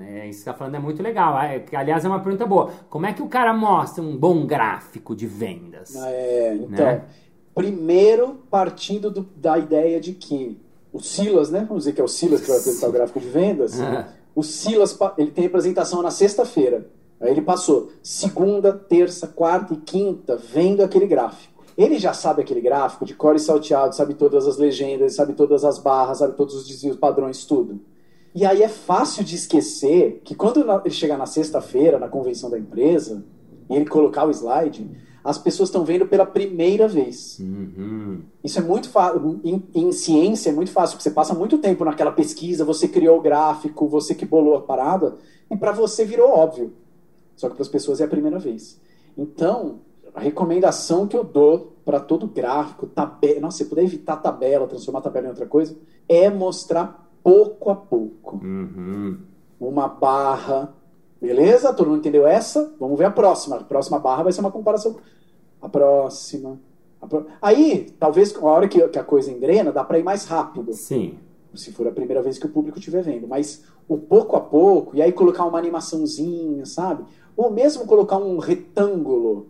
é, 0.00 0.28
isso 0.28 0.38
que 0.38 0.44
você 0.44 0.50
está 0.50 0.54
falando 0.54 0.76
é 0.76 0.78
muito 0.78 1.02
legal. 1.02 1.36
É, 1.40 1.64
aliás, 1.72 2.04
é 2.04 2.08
uma 2.08 2.20
pergunta 2.20 2.46
boa. 2.46 2.70
Como 2.88 3.04
é 3.06 3.12
que 3.12 3.20
o 3.22 3.26
cara 3.28 3.52
mostra 3.52 4.02
um 4.02 4.16
bom 4.16 4.46
gráfico 4.46 5.16
de 5.16 5.26
vendas? 5.26 5.96
É, 5.96 6.54
então, 6.54 6.84
Né? 6.86 7.02
primeiro 7.54 8.42
partindo 8.50 9.10
do- 9.10 9.26
da 9.34 9.58
ideia 9.58 9.98
de 10.00 10.12
que 10.12 10.60
o 10.92 11.00
Silas, 11.00 11.50
né? 11.50 11.64
Vamos 11.66 11.82
dizer 11.84 11.94
que 11.94 12.00
é 12.00 12.04
o 12.04 12.08
Silas 12.08 12.40
que 12.42 12.48
vai 12.48 12.58
apresentar 12.58 12.88
o 12.88 12.92
gráfico 12.92 13.18
de 13.18 13.28
vendas. 13.28 13.80
Ah. 13.80 14.08
O 14.34 14.42
Silas, 14.42 14.96
ele 15.18 15.30
tem 15.30 15.46
apresentação 15.46 16.02
na 16.02 16.10
sexta-feira. 16.10 16.86
Aí 17.20 17.30
ele 17.30 17.42
passou 17.42 17.90
segunda, 18.02 18.72
terça, 18.72 19.26
quarta 19.26 19.74
e 19.74 19.78
quinta 19.78 20.36
vendo 20.36 20.82
aquele 20.82 21.06
gráfico. 21.06 21.64
Ele 21.76 21.98
já 21.98 22.12
sabe 22.12 22.42
aquele 22.42 22.60
gráfico 22.60 23.04
de 23.04 23.14
core 23.14 23.38
salteado, 23.38 23.94
sabe 23.94 24.14
todas 24.14 24.46
as 24.46 24.56
legendas, 24.56 25.14
sabe 25.14 25.34
todas 25.34 25.64
as 25.64 25.78
barras, 25.78 26.18
sabe 26.18 26.34
todos 26.34 26.54
os 26.54 26.66
desvios 26.66 26.96
padrões, 26.96 27.44
tudo. 27.44 27.80
E 28.34 28.44
aí 28.44 28.62
é 28.62 28.68
fácil 28.68 29.24
de 29.24 29.34
esquecer 29.34 30.20
que 30.24 30.34
quando 30.34 30.60
ele 30.84 30.94
chegar 30.94 31.16
na 31.16 31.26
sexta-feira, 31.26 31.98
na 31.98 32.08
convenção 32.08 32.50
da 32.50 32.58
empresa, 32.58 33.24
e 33.68 33.74
ele 33.74 33.86
colocar 33.86 34.26
o 34.26 34.30
slide, 34.30 34.88
as 35.24 35.38
pessoas 35.38 35.68
estão 35.68 35.84
vendo 35.84 36.06
pela 36.06 36.24
primeira 36.24 36.86
vez. 36.86 37.38
Uhum. 37.40 38.22
Isso 38.44 38.58
é 38.58 38.62
muito 38.62 38.88
fácil. 38.88 39.40
Em, 39.42 39.62
em 39.74 39.90
ciência 39.90 40.50
é 40.50 40.52
muito 40.52 40.70
fácil, 40.70 40.96
porque 40.96 41.02
você 41.02 41.14
passa 41.14 41.34
muito 41.34 41.58
tempo 41.58 41.84
naquela 41.84 42.12
pesquisa, 42.12 42.64
você 42.64 42.86
criou 42.86 43.18
o 43.18 43.22
gráfico, 43.22 43.88
você 43.88 44.14
que 44.14 44.24
bolou 44.24 44.54
a 44.54 44.62
parada, 44.62 45.16
e 45.50 45.56
para 45.56 45.72
você 45.72 46.04
virou 46.04 46.30
óbvio. 46.30 46.72
Só 47.36 47.48
que 47.48 47.54
para 47.54 47.62
as 47.62 47.68
pessoas 47.68 48.00
é 48.00 48.04
a 48.04 48.08
primeira 48.08 48.38
vez. 48.38 48.80
Então, 49.16 49.80
a 50.14 50.20
recomendação 50.20 51.06
que 51.06 51.16
eu 51.16 51.22
dou 51.22 51.74
para 51.84 52.00
todo 52.00 52.26
gráfico, 52.26 52.86
tabela, 52.86 53.40
nossa, 53.40 53.58
se 53.58 53.66
puder 53.66 53.84
evitar 53.84 54.16
tabela, 54.16 54.66
transformar 54.66 55.00
tabela 55.02 55.26
em 55.26 55.30
outra 55.30 55.46
coisa, 55.46 55.76
é 56.08 56.28
mostrar 56.30 57.08
pouco 57.22 57.70
a 57.70 57.76
pouco 57.76 58.36
Uhum. 58.42 59.18
uma 59.60 59.86
barra. 59.88 60.72
Beleza? 61.20 61.72
Todo 61.72 61.88
mundo 61.88 61.98
entendeu 61.98 62.26
essa? 62.26 62.72
Vamos 62.78 62.98
ver 62.98 63.04
a 63.06 63.10
próxima. 63.10 63.56
A 63.56 63.64
próxima 63.64 63.98
barra 63.98 64.24
vai 64.24 64.32
ser 64.32 64.40
uma 64.40 64.50
comparação. 64.50 64.96
A 65.60 65.68
próxima. 65.68 66.58
a 67.00 67.06
pró- 67.06 67.24
Aí, 67.42 67.90
talvez, 67.98 68.34
a 68.34 68.44
hora 68.44 68.66
que, 68.68 68.86
que 68.88 68.98
a 68.98 69.04
coisa 69.04 69.30
engrena, 69.30 69.70
dá 69.72 69.84
para 69.84 69.98
ir 69.98 70.02
mais 70.02 70.24
rápido. 70.26 70.72
Sim. 70.72 71.18
Se 71.54 71.72
for 71.72 71.86
a 71.86 71.90
primeira 71.90 72.22
vez 72.22 72.38
que 72.38 72.46
o 72.46 72.50
público 72.50 72.78
estiver 72.78 73.02
vendo. 73.02 73.26
Mas 73.26 73.64
o 73.88 73.96
pouco 73.96 74.36
a 74.36 74.40
pouco, 74.40 74.94
e 74.96 75.00
aí 75.02 75.10
colocar 75.12 75.44
uma 75.46 75.58
animaçãozinha, 75.58 76.66
sabe? 76.66 77.04
Ou 77.36 77.50
mesmo 77.50 77.86
colocar 77.86 78.16
um 78.16 78.38
retângulo 78.38 79.46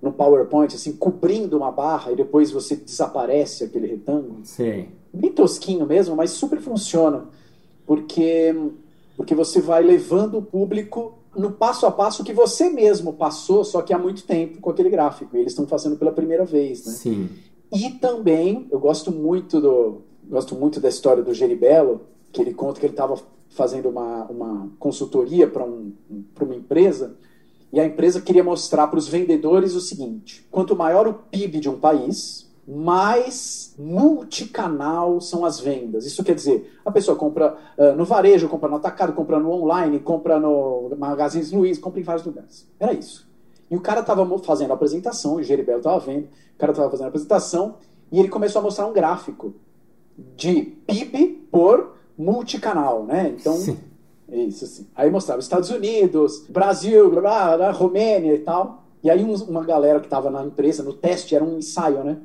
no 0.00 0.12
PowerPoint, 0.12 0.74
assim, 0.74 0.94
cobrindo 0.94 1.56
uma 1.56 1.70
barra 1.70 2.10
e 2.10 2.16
depois 2.16 2.50
você 2.50 2.74
desaparece 2.74 3.64
aquele 3.64 3.86
retângulo 3.86 4.40
Sim. 4.42 4.88
bem 5.12 5.30
tosquinho 5.30 5.86
mesmo, 5.86 6.16
mas 6.16 6.32
super 6.32 6.60
funciona. 6.60 7.28
Porque, 7.86 8.54
porque 9.16 9.34
você 9.34 9.60
vai 9.60 9.82
levando 9.82 10.38
o 10.38 10.42
público 10.42 11.14
no 11.36 11.52
passo 11.52 11.86
a 11.86 11.90
passo 11.90 12.24
que 12.24 12.32
você 12.32 12.68
mesmo 12.68 13.12
passou, 13.12 13.64
só 13.64 13.80
que 13.80 13.92
há 13.92 13.98
muito 13.98 14.24
tempo 14.24 14.60
com 14.60 14.70
aquele 14.70 14.90
gráfico. 14.90 15.36
E 15.36 15.40
eles 15.40 15.52
estão 15.52 15.66
fazendo 15.66 15.96
pela 15.96 16.12
primeira 16.12 16.44
vez, 16.44 16.84
né? 16.84 16.92
Sim. 16.92 17.28
E 17.72 17.90
também, 17.90 18.66
eu 18.70 18.78
gosto 18.78 19.10
muito 19.10 19.60
do 19.60 20.02
gosto 20.28 20.54
muito 20.54 20.80
da 20.80 20.88
história 20.88 21.22
do 21.22 21.34
Geribello, 21.34 22.02
que 22.32 22.40
ele 22.40 22.54
conta 22.54 22.80
que 22.80 22.86
ele 22.86 22.92
estava 22.92 23.16
fazendo 23.54 23.88
uma, 23.88 24.24
uma 24.24 24.70
consultoria 24.78 25.46
para 25.46 25.64
um, 25.64 25.92
uma 26.40 26.54
empresa 26.54 27.16
e 27.72 27.80
a 27.80 27.86
empresa 27.86 28.20
queria 28.20 28.44
mostrar 28.44 28.86
para 28.88 28.98
os 28.98 29.08
vendedores 29.08 29.74
o 29.74 29.80
seguinte: 29.80 30.46
quanto 30.50 30.76
maior 30.76 31.08
o 31.08 31.14
PIB 31.14 31.58
de 31.58 31.70
um 31.70 31.78
país, 31.78 32.50
mais 32.68 33.74
multicanal 33.78 35.20
são 35.20 35.44
as 35.44 35.58
vendas. 35.58 36.04
Isso 36.04 36.22
quer 36.22 36.34
dizer, 36.34 36.78
a 36.84 36.90
pessoa 36.90 37.16
compra 37.16 37.56
ah, 37.78 37.92
no 37.92 38.04
varejo, 38.04 38.48
compra 38.48 38.68
no 38.68 38.76
atacado, 38.76 39.14
compra 39.14 39.40
no 39.40 39.50
online, 39.50 39.98
compra 40.00 40.38
no 40.38 40.90
Magazine 40.98 41.44
Luiza, 41.56 41.80
compra 41.80 42.00
em 42.00 42.04
vários 42.04 42.26
lugares. 42.26 42.68
Era 42.78 42.92
isso. 42.92 43.26
E 43.70 43.76
o 43.76 43.80
cara 43.80 44.00
estava 44.00 44.26
fazendo 44.40 44.70
a 44.70 44.74
apresentação, 44.74 45.36
o 45.36 45.42
Geribel 45.42 45.78
estava 45.78 45.98
vendo, 45.98 46.24
o 46.24 46.58
cara 46.58 46.72
estava 46.72 46.90
fazendo 46.90 47.06
a 47.06 47.08
apresentação 47.08 47.76
e 48.12 48.18
ele 48.18 48.28
começou 48.28 48.60
a 48.60 48.62
mostrar 48.62 48.86
um 48.86 48.92
gráfico 48.92 49.54
de 50.36 50.62
PIB 50.86 51.48
por 51.50 51.94
multicanal, 52.22 53.04
né? 53.04 53.34
Então, 53.38 53.54
Sim. 53.56 53.78
isso 54.28 54.64
assim. 54.64 54.86
Aí 54.94 55.10
mostrava 55.10 55.40
Estados 55.40 55.70
Unidos, 55.70 56.44
Brasil, 56.48 57.10
blá, 57.10 57.20
blá, 57.20 57.56
blá, 57.56 57.70
Romênia 57.70 58.34
e 58.34 58.38
tal. 58.38 58.82
E 59.02 59.10
aí 59.10 59.24
uns- 59.24 59.42
uma 59.42 59.64
galera 59.64 59.98
que 60.00 60.06
estava 60.06 60.30
na 60.30 60.44
empresa, 60.44 60.82
no 60.82 60.92
teste, 60.92 61.34
era 61.34 61.44
um 61.44 61.58
ensaio, 61.58 62.04
né? 62.04 62.18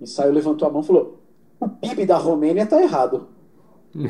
O 0.00 0.04
ensaio 0.04 0.32
levantou 0.32 0.68
a 0.68 0.70
mão 0.70 0.82
e 0.82 0.84
falou: 0.84 1.18
o 1.60 1.68
PIB 1.68 2.04
da 2.06 2.16
Romênia 2.16 2.66
tá 2.66 2.80
errado. 2.82 3.28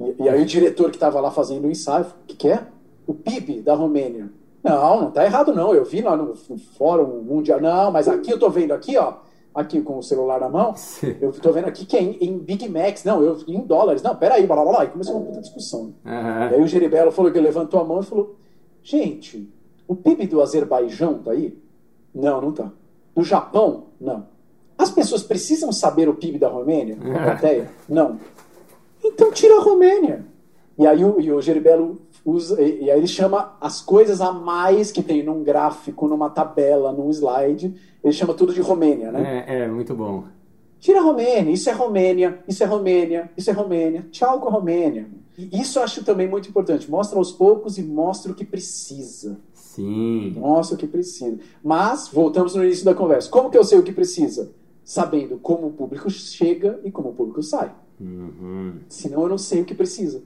E, 0.00 0.24
e 0.24 0.28
aí 0.30 0.42
o 0.42 0.46
diretor 0.46 0.88
que 0.90 0.96
estava 0.96 1.20
lá 1.20 1.30
fazendo 1.30 1.66
o 1.66 1.70
ensaio, 1.70 2.04
falou, 2.04 2.20
o 2.22 2.26
que, 2.26 2.34
que 2.36 2.48
é? 2.48 2.66
O 3.06 3.12
PIB 3.12 3.60
da 3.60 3.74
Romênia. 3.74 4.30
Não, 4.62 5.02
não 5.02 5.10
tá 5.10 5.24
errado 5.26 5.54
não. 5.54 5.74
Eu 5.74 5.84
vi 5.84 6.00
lá 6.00 6.16
no, 6.16 6.34
no 6.48 6.58
Fórum 6.78 7.22
Mundial. 7.22 7.60
Não, 7.60 7.90
mas 7.90 8.08
aqui 8.08 8.30
eu 8.30 8.38
tô 8.38 8.48
vendo 8.48 8.72
aqui, 8.72 8.96
ó. 8.96 9.14
Aqui 9.52 9.80
com 9.82 9.98
o 9.98 10.02
celular 10.02 10.40
na 10.40 10.48
mão. 10.48 10.76
Sim. 10.76 11.16
Eu 11.20 11.32
tô 11.32 11.50
vendo 11.52 11.66
aqui 11.66 11.84
que 11.84 11.96
é 11.96 12.02
em, 12.02 12.16
em 12.20 12.38
Big 12.38 12.68
Macs. 12.68 13.02
Não, 13.04 13.22
eu 13.22 13.36
em 13.48 13.60
dólares. 13.60 14.00
Não, 14.02 14.14
peraí, 14.14 14.46
blá 14.46 14.56
blá 14.62 14.72
blá. 14.72 14.84
E 14.84 14.88
começou 14.88 15.16
uma 15.16 15.26
puta 15.26 15.40
discussão. 15.40 15.92
E 16.04 16.08
Aham. 16.08 16.48
aí 16.52 16.62
o 16.62 16.66
Geribello 16.68 17.10
falou 17.10 17.32
que 17.32 17.40
levantou 17.40 17.80
a 17.80 17.84
mão 17.84 18.00
e 18.00 18.04
falou: 18.04 18.36
Gente, 18.82 19.52
o 19.88 19.96
PIB 19.96 20.28
do 20.28 20.40
Azerbaijão 20.40 21.18
tá 21.18 21.32
aí? 21.32 21.58
Não, 22.14 22.40
não 22.40 22.52
tá. 22.52 22.70
Do 23.14 23.24
Japão? 23.24 23.86
Não. 24.00 24.28
As 24.78 24.90
pessoas 24.90 25.22
precisam 25.22 25.72
saber 25.72 26.08
o 26.08 26.14
PIB 26.14 26.38
da 26.38 26.48
Romênia? 26.48 26.96
A 27.02 27.22
plateia? 27.24 27.70
Não. 27.88 28.18
Então 29.04 29.32
tira 29.32 29.56
a 29.58 29.62
Romênia. 29.62 30.24
E 30.78 30.86
aí 30.86 31.04
o, 31.04 31.20
e 31.20 31.32
o 31.32 31.40
Geribello 31.40 32.00
usa, 32.30 32.60
e, 32.62 32.84
e 32.84 32.90
aí 32.90 32.98
ele 32.98 33.06
chama 33.06 33.56
as 33.60 33.80
coisas 33.80 34.20
a 34.20 34.32
mais 34.32 34.90
que 34.92 35.02
tem 35.02 35.22
num 35.22 35.42
gráfico, 35.42 36.08
numa 36.08 36.30
tabela, 36.30 36.92
num 36.92 37.10
slide, 37.10 37.74
ele 38.02 38.12
chama 38.12 38.34
tudo 38.34 38.54
de 38.54 38.60
Romênia, 38.60 39.12
né? 39.12 39.44
É, 39.46 39.62
é, 39.62 39.68
muito 39.68 39.94
bom. 39.94 40.24
Tira 40.78 41.00
a 41.00 41.02
Romênia, 41.02 41.52
isso 41.52 41.68
é 41.68 41.72
Romênia, 41.72 42.42
isso 42.48 42.62
é 42.62 42.66
Romênia, 42.66 43.30
isso 43.36 43.50
é 43.50 43.52
Romênia. 43.52 44.06
Tchau 44.10 44.40
com 44.40 44.48
a 44.48 44.52
Romênia. 44.52 45.06
E 45.36 45.60
isso 45.60 45.78
eu 45.78 45.82
acho 45.82 46.02
também 46.02 46.26
muito 46.26 46.48
importante. 46.48 46.90
Mostra 46.90 47.18
aos 47.18 47.30
poucos 47.30 47.76
e 47.76 47.82
mostra 47.82 48.32
o 48.32 48.34
que 48.34 48.44
precisa. 48.44 49.38
Sim. 49.52 50.34
Mostra 50.36 50.76
o 50.76 50.78
que 50.78 50.86
precisa. 50.86 51.38
Mas, 51.62 52.08
voltamos 52.08 52.54
no 52.54 52.64
início 52.64 52.84
da 52.84 52.94
conversa. 52.94 53.28
Como 53.28 53.50
que 53.50 53.58
eu 53.58 53.64
sei 53.64 53.78
o 53.78 53.82
que 53.82 53.92
precisa? 53.92 54.52
Sabendo 54.82 55.38
como 55.38 55.66
o 55.66 55.72
público 55.72 56.08
chega 56.08 56.80
e 56.82 56.90
como 56.90 57.10
o 57.10 57.14
público 57.14 57.42
sai. 57.42 57.72
Uhum. 58.00 58.78
Senão 58.88 59.22
eu 59.22 59.28
não 59.28 59.38
sei 59.38 59.60
o 59.60 59.64
que 59.64 59.74
precisa. 59.74 60.22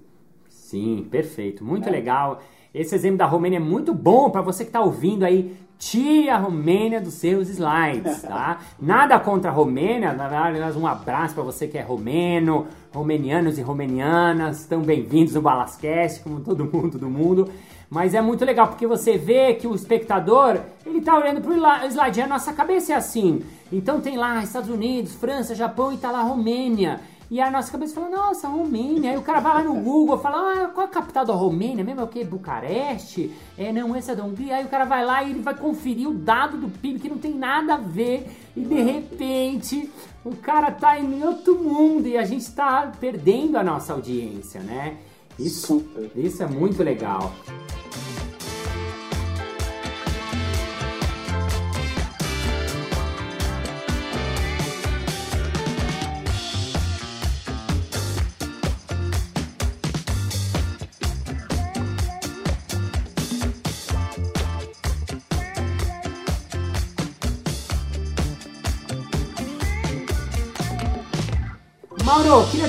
Sim, 0.74 1.06
perfeito. 1.08 1.64
Muito 1.64 1.88
É. 1.88 1.92
legal. 1.92 2.40
Esse 2.74 2.96
exemplo 2.96 3.18
da 3.18 3.26
Romênia 3.26 3.58
é 3.58 3.60
muito 3.60 3.94
bom 3.94 4.28
para 4.28 4.42
você 4.42 4.64
que 4.64 4.70
está 4.70 4.80
ouvindo 4.80 5.22
aí. 5.24 5.56
Tire 5.78 6.28
a 6.30 6.36
Romênia 6.36 7.00
dos 7.00 7.14
seus 7.14 7.48
slides, 7.48 8.22
tá? 8.22 8.58
Nada 8.80 9.18
contra 9.20 9.50
a 9.50 9.54
Romênia, 9.54 10.12
na 10.12 10.26
verdade, 10.26 10.76
um 10.76 10.86
abraço 10.86 11.34
para 11.34 11.44
você 11.44 11.68
que 11.68 11.78
é 11.78 11.82
romeno, 11.82 12.66
romenianos 12.92 13.58
e 13.58 13.62
romenianas, 13.62 14.60
estão 14.62 14.80
bem-vindos 14.82 15.34
no 15.34 15.42
Balascast, 15.42 16.20
como 16.24 16.40
todo 16.40 16.64
mundo 16.64 16.98
do 16.98 17.08
mundo. 17.08 17.48
Mas 17.90 18.14
é 18.14 18.20
muito 18.20 18.44
legal 18.44 18.66
porque 18.68 18.86
você 18.86 19.16
vê 19.16 19.54
que 19.54 19.66
o 19.68 19.74
espectador, 19.74 20.58
ele 20.84 21.00
tá 21.00 21.16
olhando 21.16 21.40
pro 21.40 21.54
slide, 21.88 22.20
a 22.22 22.26
nossa 22.26 22.52
cabeça 22.52 22.92
é 22.92 22.96
assim. 22.96 23.42
Então 23.72 24.00
tem 24.00 24.16
lá 24.16 24.42
Estados 24.42 24.70
Unidos, 24.70 25.14
França, 25.14 25.54
Japão 25.54 25.92
e 25.92 25.96
tá 25.98 26.10
lá 26.10 26.22
Romênia. 26.22 27.00
E 27.30 27.40
a 27.40 27.50
nossa 27.50 27.72
cabeça 27.72 27.94
fala, 27.94 28.08
nossa, 28.08 28.48
Romênia. 28.48 29.10
Aí 29.10 29.16
o 29.16 29.22
cara 29.22 29.40
vai 29.40 29.54
lá 29.54 29.62
no 29.62 29.80
Google, 29.80 30.18
fala, 30.18 30.64
ah, 30.64 30.68
qual 30.68 30.86
é 30.86 30.90
a 30.90 30.92
capital 30.92 31.24
da 31.24 31.32
Romênia? 31.32 31.82
Mesmo 31.82 32.00
é 32.00 32.04
o 32.04 32.08
quê? 32.08 32.24
Bucareste? 32.24 33.32
É, 33.56 33.72
não, 33.72 33.96
esse 33.96 34.10
é 34.10 34.14
da 34.14 34.24
Hungria. 34.24 34.56
Aí 34.56 34.64
o 34.64 34.68
cara 34.68 34.84
vai 34.84 35.04
lá 35.04 35.22
e 35.22 35.30
ele 35.30 35.40
vai 35.40 35.54
conferir 35.54 36.08
o 36.08 36.14
dado 36.14 36.58
do 36.58 36.68
PIB 36.68 37.00
que 37.00 37.08
não 37.08 37.18
tem 37.18 37.34
nada 37.34 37.74
a 37.74 37.78
ver. 37.78 38.30
E 38.56 38.60
de 38.60 38.82
repente 38.82 39.90
o 40.24 40.36
cara 40.36 40.70
tá 40.70 40.98
em 40.98 41.22
outro 41.24 41.58
mundo 41.58 42.06
e 42.06 42.16
a 42.16 42.24
gente 42.24 42.50
tá 42.52 42.92
perdendo 43.00 43.56
a 43.56 43.64
nossa 43.64 43.92
audiência, 43.92 44.60
né? 44.60 44.96
Isso, 45.38 45.66
Super. 45.66 46.10
isso 46.14 46.42
é 46.42 46.46
muito 46.46 46.82
legal. 46.82 47.32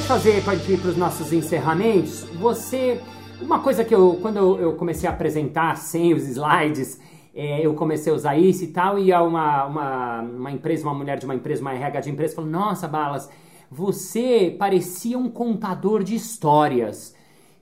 Fazer 0.06 0.44
para 0.44 0.54
ir 0.54 0.80
para 0.80 0.92
os 0.92 0.98
nossos 0.98 1.34
encerramentos. 1.34 2.26
Você, 2.40 3.02
uma 3.42 3.60
coisa 3.60 3.84
que 3.84 3.94
eu, 3.94 4.20
quando 4.22 4.38
eu, 4.38 4.60
eu 4.60 4.74
comecei 4.74 5.10
a 5.10 5.12
apresentar 5.12 5.78
sem 5.78 6.14
os 6.14 6.28
slides, 6.28 7.00
é, 7.34 7.66
eu 7.66 7.74
comecei 7.74 8.14
a 8.14 8.16
usar 8.16 8.38
isso 8.38 8.64
e 8.64 8.68
tal, 8.68 9.00
e 9.00 9.12
uma, 9.12 9.66
uma, 9.66 10.22
uma 10.22 10.52
empresa, 10.52 10.84
uma 10.84 10.94
mulher 10.94 11.18
de 11.18 11.26
uma 11.26 11.34
empresa, 11.34 11.62
uma 11.62 11.74
RH 11.74 12.02
de 12.02 12.12
empresa, 12.12 12.36
falou: 12.36 12.50
Nossa, 12.50 12.88
Balas, 12.88 13.28
você 13.70 14.56
parecia 14.60 15.18
um 15.18 15.28
contador 15.28 16.04
de 16.04 16.14
histórias. 16.14 17.16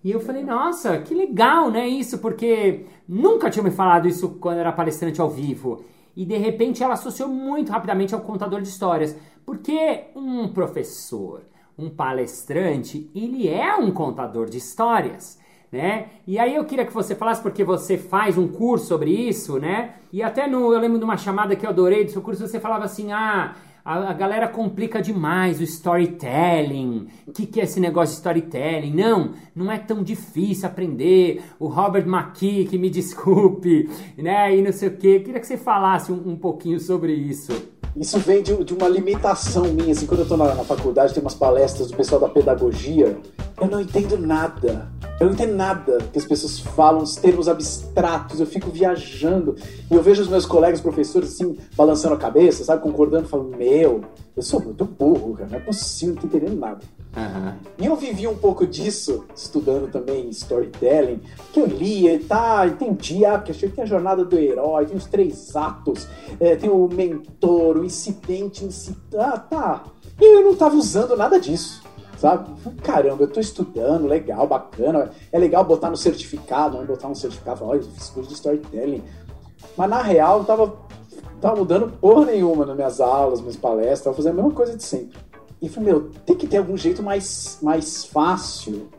E 0.03 0.11
eu 0.11 0.19
falei, 0.19 0.43
nossa, 0.43 0.97
que 0.97 1.15
legal, 1.15 1.71
né? 1.71 1.87
Isso, 1.87 2.17
porque 2.17 2.85
nunca 3.07 3.49
tinha 3.49 3.63
me 3.63 3.71
falado 3.71 4.05
isso 4.05 4.31
quando 4.31 4.57
era 4.57 4.73
palestrante 4.73 5.21
ao 5.21 5.29
vivo. 5.29 5.85
E 6.13 6.25
de 6.25 6.35
repente 6.35 6.83
ela 6.83 6.95
associou 6.95 7.29
muito 7.29 7.71
rapidamente 7.71 8.13
ao 8.13 8.19
contador 8.19 8.61
de 8.61 8.67
histórias. 8.67 9.17
Porque 9.45 10.07
um 10.13 10.49
professor, 10.49 11.43
um 11.77 11.89
palestrante, 11.89 13.09
ele 13.15 13.47
é 13.47 13.75
um 13.75 13.91
contador 13.91 14.49
de 14.49 14.57
histórias. 14.57 15.39
Né? 15.71 16.07
E 16.27 16.37
aí 16.37 16.55
eu 16.55 16.65
queria 16.65 16.85
que 16.85 16.93
você 16.93 17.15
falasse, 17.15 17.41
porque 17.41 17.63
você 17.63 17.97
faz 17.97 18.37
um 18.37 18.47
curso 18.47 18.85
sobre 18.85 19.09
isso, 19.09 19.57
né? 19.57 19.95
E 20.11 20.21
até 20.21 20.47
no, 20.47 20.71
eu 20.71 20.79
lembro 20.79 20.99
de 20.99 21.03
uma 21.03 21.17
chamada 21.17 21.55
que 21.55 21.65
eu 21.65 21.69
adorei 21.71 22.03
do 22.03 22.11
seu 22.11 22.21
curso, 22.21 22.47
você 22.47 22.59
falava 22.59 22.85
assim, 22.85 23.11
ah, 23.11 23.55
a, 23.83 24.13
galera 24.13 24.47
complica 24.47 25.01
demais 25.01 25.59
o 25.59 25.63
storytelling. 25.63 27.07
O 27.27 27.31
que, 27.31 27.45
que 27.45 27.59
é 27.59 27.63
esse 27.63 27.79
negócio 27.79 28.13
de 28.13 28.19
storytelling? 28.19 28.93
Não, 28.93 29.33
não 29.53 29.71
é 29.71 29.77
tão 29.77 30.01
difícil 30.03 30.67
aprender. 30.67 31.43
O 31.59 31.67
Robert 31.67 32.07
McKee, 32.07 32.65
que 32.65 32.77
me 32.77 32.87
desculpe, 32.91 33.89
né? 34.17 34.55
E 34.55 34.61
não 34.61 34.71
sei 34.71 34.87
o 34.89 34.97
quê. 34.97 35.17
Eu 35.17 35.23
queria 35.23 35.39
que 35.39 35.47
você 35.47 35.57
falasse 35.57 36.11
um, 36.11 36.29
um 36.29 36.35
pouquinho 36.35 36.79
sobre 36.79 37.13
isso. 37.13 37.72
Isso 37.95 38.17
vem 38.19 38.41
de, 38.41 38.63
de, 38.63 38.73
uma 38.73 38.87
limitação 38.87 39.65
minha, 39.65 39.91
assim, 39.91 40.07
quando 40.07 40.21
eu 40.21 40.27
tô 40.27 40.35
na, 40.35 40.55
na, 40.55 40.63
faculdade, 40.63 41.13
tem 41.13 41.21
umas 41.21 41.35
palestras 41.35 41.91
do 41.91 41.97
pessoal 41.97 42.19
da 42.19 42.27
pedagogia, 42.27 43.17
eu 43.61 43.67
não 43.67 43.79
entendo 43.79 44.17
nada. 44.17 44.91
Eu 45.19 45.27
não 45.27 45.33
entendo 45.33 45.55
nada 45.55 45.99
que 46.11 46.17
as 46.17 46.25
pessoas 46.25 46.59
falam, 46.59 47.03
os 47.03 47.15
termos 47.15 47.47
abstratos, 47.47 48.39
eu 48.39 48.47
fico 48.47 48.71
viajando. 48.71 49.55
E 49.89 49.93
eu 49.93 50.01
vejo 50.01 50.23
os 50.23 50.27
meus 50.27 50.45
colegas 50.45 50.81
professores, 50.81 51.33
assim, 51.33 51.55
balançando 51.75 52.15
a 52.15 52.17
cabeça, 52.17 52.63
sabe, 52.63 52.81
concordando, 52.81 53.27
falando, 53.27 53.55
meu, 53.55 54.03
eu 54.35 54.41
sou 54.41 54.59
muito 54.59 54.83
burro, 54.83 55.35
cara, 55.35 55.49
não 55.51 55.57
é 55.59 55.61
possível, 55.61 56.15
não 56.15 56.21
tô 56.21 56.27
entendendo 56.27 56.59
nada. 56.59 56.79
Uhum. 57.15 57.53
E 57.77 57.85
eu 57.85 57.95
vivi 57.95 58.27
um 58.27 58.35
pouco 58.35 58.65
disso, 58.65 59.25
estudando 59.35 59.91
também 59.91 60.27
storytelling, 60.29 61.19
que 61.51 61.59
eu 61.59 61.67
lia 61.67 62.15
e 62.15 62.19
tá, 62.19 62.65
entendi, 62.65 63.23
ah, 63.23 63.37
porque 63.37 63.51
achei 63.51 63.69
que 63.69 63.75
tem 63.75 63.83
a 63.83 63.87
jornada 63.87 64.25
do 64.25 64.37
herói, 64.37 64.87
tem 64.87 64.97
os 64.97 65.05
três 65.05 65.55
atos, 65.55 66.07
é, 66.39 66.55
tem 66.55 66.71
o 66.71 66.87
mentor, 66.87 67.77
o 67.83 67.85
incidente, 67.85 68.67
ah, 69.17 69.37
tá. 69.37 69.83
Eu 70.19 70.43
não 70.43 70.55
tava 70.55 70.75
usando 70.75 71.15
nada 71.15 71.39
disso, 71.39 71.81
sabe? 72.17 72.49
Caramba, 72.81 73.23
eu 73.23 73.27
tô 73.27 73.39
estudando, 73.39 74.07
legal, 74.07 74.47
bacana, 74.47 75.11
é 75.31 75.37
legal 75.37 75.63
botar 75.63 75.89
no 75.89 75.97
certificado, 75.97 76.77
né? 76.77 76.85
botar 76.85 77.07
um 77.07 77.15
certificado, 77.15 77.59
falar, 77.59 77.71
olha, 77.71 77.81
eu 77.81 77.91
fiz 77.91 78.09
curso 78.09 78.29
de 78.29 78.35
storytelling. 78.35 79.03
Mas 79.77 79.89
na 79.89 80.01
real, 80.01 80.39
eu 80.39 80.45
tava, 80.45 80.73
tava 81.41 81.55
mudando 81.55 81.91
porra 81.99 82.25
nenhuma 82.25 82.65
nas 82.65 82.75
minhas 82.75 83.01
aulas, 83.01 83.41
minhas 83.41 83.55
palestras, 83.55 84.01
tava 84.01 84.15
fazendo 84.15 84.39
a 84.39 84.43
mesma 84.43 84.51
coisa 84.51 84.75
de 84.75 84.83
sempre. 84.83 85.17
E 85.61 85.69
falei, 85.69 85.93
meu, 85.93 86.09
tem 86.25 86.35
que 86.35 86.47
ter 86.47 86.57
algum 86.57 86.77
jeito 86.77 87.01
mais, 87.01 87.57
mais 87.61 88.05
fácil 88.05 88.89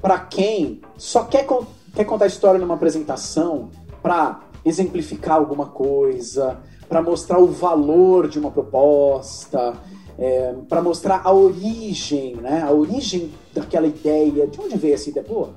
para 0.00 0.18
quem 0.18 0.80
só 0.96 1.24
quer, 1.24 1.46
quer 1.94 2.04
contar 2.04 2.26
história 2.26 2.58
numa 2.58 2.74
apresentação 2.74 3.70
para 4.02 4.40
exemplificar 4.64 5.36
alguma 5.36 5.66
coisa, 5.66 6.58
para 6.90 7.00
mostrar 7.00 7.38
o 7.38 7.46
valor 7.46 8.28
de 8.28 8.36
uma 8.40 8.50
proposta, 8.50 9.74
é, 10.18 10.52
para 10.68 10.82
mostrar 10.82 11.22
a 11.24 11.32
origem, 11.32 12.34
né? 12.34 12.62
A 12.62 12.72
origem 12.72 13.30
daquela 13.54 13.86
ideia, 13.86 14.48
de 14.48 14.60
onde 14.60 14.76
veio 14.76 14.94
essa 14.94 15.08
ideia? 15.08 15.24
Pô, 15.24 15.50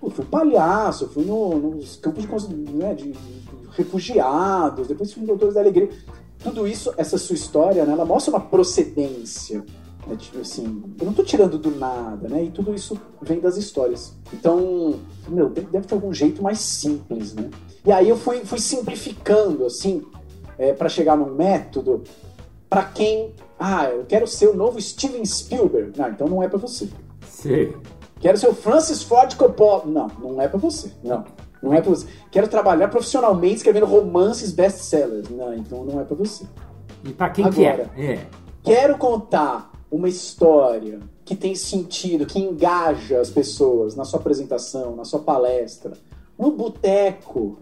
pô 0.00 0.08
fui 0.08 0.24
palhaço, 0.24 1.06
fui 1.08 1.26
no, 1.26 1.58
nos 1.58 1.96
campos 1.96 2.24
de, 2.48 2.54
né, 2.72 2.94
de, 2.94 3.12
refugiados, 3.72 4.88
depois 4.88 5.12
fui 5.12 5.20
no 5.20 5.28
Doutores 5.28 5.54
da 5.54 5.60
Alegria. 5.60 5.90
Tudo 6.38 6.66
isso, 6.66 6.90
essa 6.96 7.18
sua 7.18 7.34
história, 7.34 7.84
né, 7.84 7.92
ela 7.92 8.06
mostra 8.06 8.32
uma 8.32 8.40
procedência. 8.40 9.62
É 10.10 10.16
tipo 10.16 10.40
assim, 10.40 10.82
eu 10.98 11.04
não 11.04 11.12
tô 11.12 11.22
tirando 11.22 11.58
do 11.58 11.70
nada, 11.70 12.28
né? 12.28 12.44
E 12.44 12.50
tudo 12.50 12.74
isso 12.74 12.98
vem 13.20 13.40
das 13.40 13.58
histórias. 13.58 14.14
Então, 14.32 14.94
meu, 15.28 15.50
deve 15.50 15.86
ter 15.86 15.94
algum 15.94 16.14
jeito 16.14 16.42
mais 16.42 16.60
simples, 16.60 17.34
né? 17.34 17.50
E 17.84 17.92
aí 17.92 18.08
eu 18.08 18.16
fui, 18.16 18.38
fui 18.38 18.58
simplificando, 18.58 19.66
assim, 19.66 20.02
é, 20.58 20.72
para 20.72 20.88
chegar 20.88 21.16
num 21.16 21.34
método 21.34 22.02
para 22.68 22.84
quem. 22.84 23.34
Ah, 23.58 23.86
eu 23.86 24.04
quero 24.04 24.26
ser 24.26 24.48
o 24.48 24.56
novo 24.56 24.80
Steven 24.80 25.24
Spielberg. 25.24 25.98
Não, 25.98 26.08
então 26.08 26.28
não 26.28 26.42
é 26.42 26.48
para 26.48 26.58
você. 26.58 26.88
Sim. 27.26 27.72
Quero 28.20 28.36
ser 28.36 28.48
o 28.48 28.54
Francis 28.54 29.02
Ford 29.02 29.34
Coppola. 29.36 29.84
Não, 29.86 30.08
não 30.20 30.42
é 30.42 30.48
para 30.48 30.58
você. 30.58 30.90
Não. 31.02 31.24
Não 31.62 31.74
é 31.74 31.80
pra 31.80 31.90
você. 31.90 32.06
Quero 32.30 32.48
trabalhar 32.48 32.88
profissionalmente 32.88 33.56
escrevendo 33.56 33.86
romances 33.86 34.52
best-sellers. 34.52 35.28
Não, 35.28 35.54
então 35.54 35.84
não 35.84 36.00
é 36.00 36.04
para 36.04 36.16
você. 36.16 36.44
E 37.04 37.12
para 37.12 37.30
quem 37.30 37.44
Agora, 37.44 37.90
que 37.94 38.02
é? 38.02 38.12
é? 38.12 38.26
Quero 38.62 38.98
contar 38.98 39.70
uma 39.90 40.08
história 40.08 41.00
que 41.24 41.34
tem 41.34 41.54
sentido, 41.54 42.26
que 42.26 42.38
engaja 42.38 43.20
as 43.20 43.30
pessoas 43.30 43.94
na 43.94 44.04
sua 44.04 44.20
apresentação, 44.20 44.94
na 44.94 45.04
sua 45.04 45.20
palestra, 45.20 45.92
no 46.38 46.50
boteco, 46.50 47.58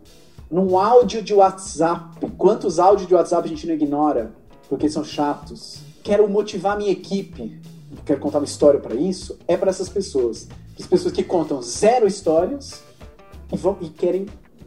num 0.51 0.79
áudio 0.79 1.23
de 1.23 1.35
WhatsApp. 1.35 2.27
Quantos 2.37 2.79
áudios 2.79 3.09
de 3.09 3.15
WhatsApp 3.15 3.47
a 3.47 3.49
gente 3.49 3.67
não 3.67 3.75
ignora 3.75 4.33
porque 4.69 4.89
são 4.89 5.05
chatos? 5.05 5.81
Quero 6.03 6.29
motivar 6.29 6.77
minha 6.77 6.91
equipe. 6.91 7.61
Quero 8.05 8.21
contar 8.21 8.39
uma 8.39 8.45
história 8.45 8.81
para 8.81 8.95
isso. 8.95 9.39
É 9.47 9.57
para 9.57 9.71
essas 9.71 9.89
pessoas. 9.89 10.49
As 10.79 10.87
pessoas 10.87 11.13
que 11.13 11.23
contam 11.23 11.61
zero 11.63 12.07
histórias 12.07 12.83
e, 13.53 13.57
vão, 13.57 13.77
e 13.81 13.89
querem 13.89 14.27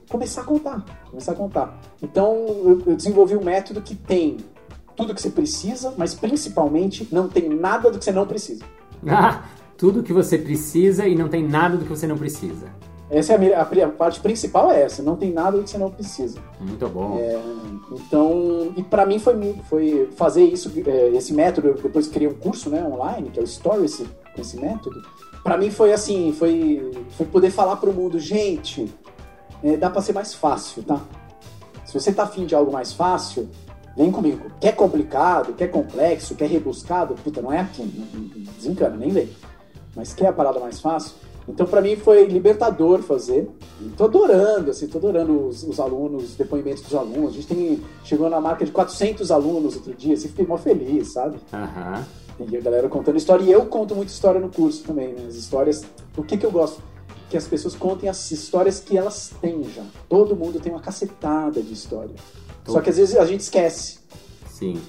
começar 0.09 0.41
a 0.41 0.43
contar. 0.43 0.85
Começar 1.09 1.31
a 1.31 1.35
contar. 1.35 1.79
Então 2.01 2.81
eu 2.85 2.95
desenvolvi 2.95 3.35
um 3.35 3.43
método 3.43 3.81
que 3.81 3.95
tem 3.95 4.37
tudo 4.95 5.15
que 5.15 5.21
você 5.21 5.29
precisa, 5.29 5.93
mas 5.97 6.13
principalmente 6.13 7.07
não 7.09 7.29
tem 7.29 7.47
nada 7.47 7.89
do 7.89 7.97
que 7.97 8.03
você 8.03 8.11
não 8.11 8.27
precisa. 8.27 8.63
Ah, 9.07 9.45
tudo 9.77 10.03
que 10.03 10.11
você 10.11 10.37
precisa 10.37 11.07
e 11.07 11.15
não 11.15 11.29
tem 11.29 11.41
nada 11.41 11.77
do 11.77 11.85
que 11.85 11.89
você 11.89 12.05
não 12.05 12.17
precisa. 12.17 12.67
Essa 13.09 13.33
é 13.33 13.55
a, 13.55 13.61
a, 13.61 13.85
a 13.85 13.89
parte 13.89 14.19
principal 14.19 14.71
é 14.71 14.83
essa, 14.83 15.01
não 15.01 15.15
tem 15.15 15.31
nada 15.31 15.61
que 15.63 15.69
você 15.69 15.77
não 15.77 15.89
precisa. 15.89 16.39
Muito 16.59 16.87
bom. 16.87 17.17
É, 17.19 17.39
então, 17.91 18.71
e 18.77 18.83
para 18.83 19.05
mim 19.05 19.17
foi, 19.17 19.55
foi 19.67 20.09
fazer 20.15 20.43
isso, 20.43 20.71
é, 20.85 21.09
esse 21.09 21.33
método, 21.33 21.69
eu 21.69 21.73
depois 21.73 22.07
criei 22.07 22.29
um 22.29 22.35
curso 22.35 22.69
né, 22.69 22.83
online, 22.83 23.31
que 23.31 23.39
é 23.39 23.43
o 23.43 23.47
Stories, 23.47 24.03
com 24.35 24.41
esse 24.41 24.59
método. 24.59 25.01
Para 25.43 25.57
mim 25.57 25.71
foi 25.71 25.91
assim, 25.91 26.33
foi, 26.37 26.91
foi 27.17 27.25
poder 27.25 27.49
falar 27.49 27.77
para 27.77 27.89
o 27.89 27.93
mundo, 27.93 28.19
gente, 28.19 28.93
é, 29.63 29.75
dá 29.75 29.89
para 29.89 30.01
ser 30.01 30.13
mais 30.13 30.33
fácil, 30.33 30.83
tá? 30.83 31.01
Se 31.85 31.93
você 31.93 32.13
tá 32.13 32.23
afim 32.23 32.45
de 32.45 32.53
algo 32.53 32.71
mais 32.71 32.93
fácil, 32.93 33.49
Vem 33.99 34.11
comigo. 34.11 34.49
Quer 34.61 34.73
complicado, 34.77 35.53
quer 35.53 35.67
complexo, 35.67 36.33
quer 36.33 36.47
rebuscado? 36.47 37.15
Puta, 37.15 37.41
não 37.41 37.51
é 37.51 37.59
aqui. 37.59 37.83
Desencana, 38.55 38.95
nem 38.95 39.09
vem. 39.09 39.29
Mas 39.93 40.13
quer 40.13 40.27
a 40.27 40.31
parada 40.31 40.57
mais 40.57 40.79
fácil? 40.79 41.15
Então, 41.49 41.65
para 41.65 41.81
mim, 41.81 41.95
foi 41.95 42.25
libertador 42.25 43.01
fazer. 43.01 43.49
tô 43.97 44.05
adorando, 44.05 44.69
assim, 44.69 44.87
tô 44.87 44.99
adorando 44.99 45.47
os, 45.47 45.63
os, 45.63 45.79
alunos, 45.79 46.23
os 46.23 46.35
depoimentos 46.35 46.83
dos 46.83 46.93
alunos. 46.93 47.31
A 47.31 47.33
gente 47.33 47.47
tem, 47.47 47.83
chegou 48.03 48.29
na 48.29 48.39
marca 48.39 48.63
de 48.63 48.71
400 48.71 49.31
alunos 49.31 49.75
outro 49.75 49.93
dia, 49.95 50.13
assim, 50.13 50.27
fiquei 50.27 50.45
mó 50.45 50.57
feliz, 50.57 51.11
sabe? 51.13 51.37
Uhum. 51.51 52.47
E 52.47 52.55
a 52.55 52.61
galera 52.61 52.87
contando 52.87 53.17
história. 53.17 53.43
E 53.43 53.51
eu 53.51 53.65
conto 53.65 53.95
muita 53.95 54.11
história 54.11 54.39
no 54.39 54.49
curso 54.49 54.83
também, 54.83 55.09
né? 55.09 55.25
As 55.27 55.35
histórias. 55.35 55.83
O 56.15 56.23
que 56.23 56.37
que 56.37 56.45
eu 56.45 56.51
gosto? 56.51 56.81
Que 57.29 57.35
as 57.35 57.47
pessoas 57.47 57.75
contem 57.75 58.07
as 58.07 58.31
histórias 58.31 58.79
que 58.79 58.95
elas 58.95 59.33
têm 59.41 59.63
já. 59.63 59.83
Todo 60.07 60.35
mundo 60.35 60.59
tem 60.59 60.71
uma 60.71 60.81
cacetada 60.81 61.61
de 61.61 61.73
história. 61.73 62.15
Só 62.65 62.79
que 62.79 62.91
às 62.91 62.97
vezes 62.97 63.17
a 63.17 63.25
gente 63.25 63.41
esquece. 63.41 63.99
Sim. 64.47 64.79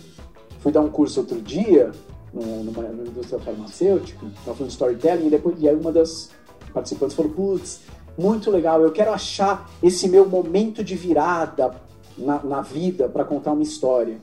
Fui 0.61 0.71
dar 0.71 0.83
um 0.83 0.91
curso 0.91 1.21
outro 1.21 1.41
dia, 1.41 1.91
numa, 2.33 2.83
numa 2.83 3.09
indústria 3.09 3.41
farmacêutica, 3.41 4.21
tava 4.45 4.57
falando 4.57 4.69
de 4.69 4.73
storytelling, 4.73 5.27
e 5.27 5.31
depois 5.31 5.57
e 5.61 5.69
aí 5.69 5.75
uma 5.75 5.91
das 5.91 6.31
participantes 6.71 7.17
falou, 7.17 7.33
putz, 7.33 7.81
muito 8.19 8.51
legal, 8.51 8.83
eu 8.83 8.93
quero 8.93 9.13
achar 9.13 9.71
esse 9.83 10.09
meu 10.09 10.29
momento 10.29 10.85
de 10.85 10.95
virada 10.95 11.75
na, 12.17 12.43
na 12.43 12.61
vida 12.61 13.09
para 13.09 13.25
contar 13.25 13.53
uma 13.53 13.63
história. 13.63 14.19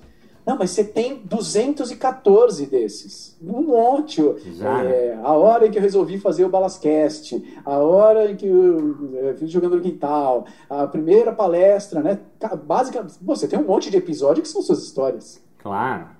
Não, 0.47 0.57
mas 0.57 0.71
você 0.71 0.81
tem 0.81 1.21
214 1.25 2.67
desses. 2.67 3.37
Um 3.41 3.63
monte. 3.63 4.21
É, 4.85 5.19
a 5.21 5.33
hora 5.33 5.67
em 5.67 5.71
que 5.71 5.77
eu 5.77 5.81
resolvi 5.81 6.17
fazer 6.17 6.45
o 6.45 6.49
Balascast, 6.49 7.61
a 7.65 7.77
hora 7.79 8.31
em 8.31 8.35
que 8.37 8.47
eu, 8.47 9.35
fiz 9.37 9.51
jogando 9.51 9.75
no 9.75 9.81
quintal, 9.81 10.45
a 10.69 10.87
primeira 10.87 11.33
palestra, 11.33 12.01
né? 12.01 12.19
Basicamente, 12.63 13.15
você 13.21 13.45
tem 13.45 13.59
um 13.59 13.65
monte 13.65 13.91
de 13.91 13.97
episódios 13.97 14.47
que 14.47 14.53
são 14.53 14.61
suas 14.61 14.81
histórias. 14.81 15.43
Claro. 15.57 16.16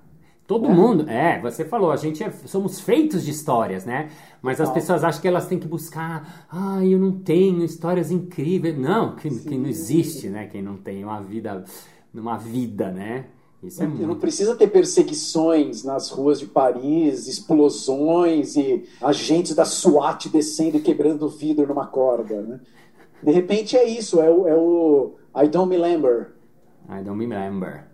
Todo 0.48 0.68
é. 0.68 0.74
mundo, 0.74 1.10
é, 1.10 1.42
você 1.42 1.66
falou, 1.66 1.92
a 1.92 1.98
gente 1.98 2.24
é, 2.24 2.32
somos 2.46 2.80
feitos 2.80 3.26
de 3.26 3.32
histórias, 3.32 3.84
né? 3.84 4.10
Mas 4.42 4.62
as 4.62 4.72
pessoas 4.72 5.04
acham 5.04 5.22
que 5.22 5.28
elas 5.28 5.46
têm 5.46 5.60
que 5.60 5.68
buscar, 5.68 6.48
ah, 6.50 6.84
eu 6.86 6.98
não 6.98 7.12
tenho 7.12 7.66
histórias 7.66 8.12
incríveis. 8.12 8.78
Não, 8.78 9.14
que, 9.14 9.30
que 9.30 9.58
não 9.58 9.68
existe, 9.68 10.30
né? 10.30 10.48
Quem 10.48 10.62
não 10.62 10.78
tem 10.78 11.04
uma 11.04 11.20
vida, 11.20 11.66
uma 12.14 12.38
vida, 12.38 12.90
né? 12.90 13.26
Isso 13.62 13.84
é 13.84 13.88
muito. 13.88 14.06
não 14.08 14.16
precisa 14.16 14.56
ter 14.56 14.68
perseguições 14.68 15.84
nas 15.84 16.10
ruas 16.12 16.40
de 16.40 16.46
Paris, 16.46 17.28
explosões 17.28 18.56
e 18.56 18.86
agentes 19.02 19.54
da 19.54 19.66
SWAT 19.66 20.30
descendo 20.30 20.78
e 20.78 20.82
quebrando 20.82 21.28
vidro 21.28 21.68
numa 21.68 21.88
corda. 21.88 22.42
Né? 22.42 22.60
De 23.22 23.32
repente 23.32 23.76
é 23.76 23.84
isso, 23.84 24.22
é 24.22 24.30
o, 24.30 24.48
é 24.48 24.56
o 24.56 25.16
I 25.36 25.48
don't 25.48 25.70
me 25.70 25.76
remember. 25.76 26.36
I 26.88 27.04
don't 27.04 27.20
remember. 27.20 27.87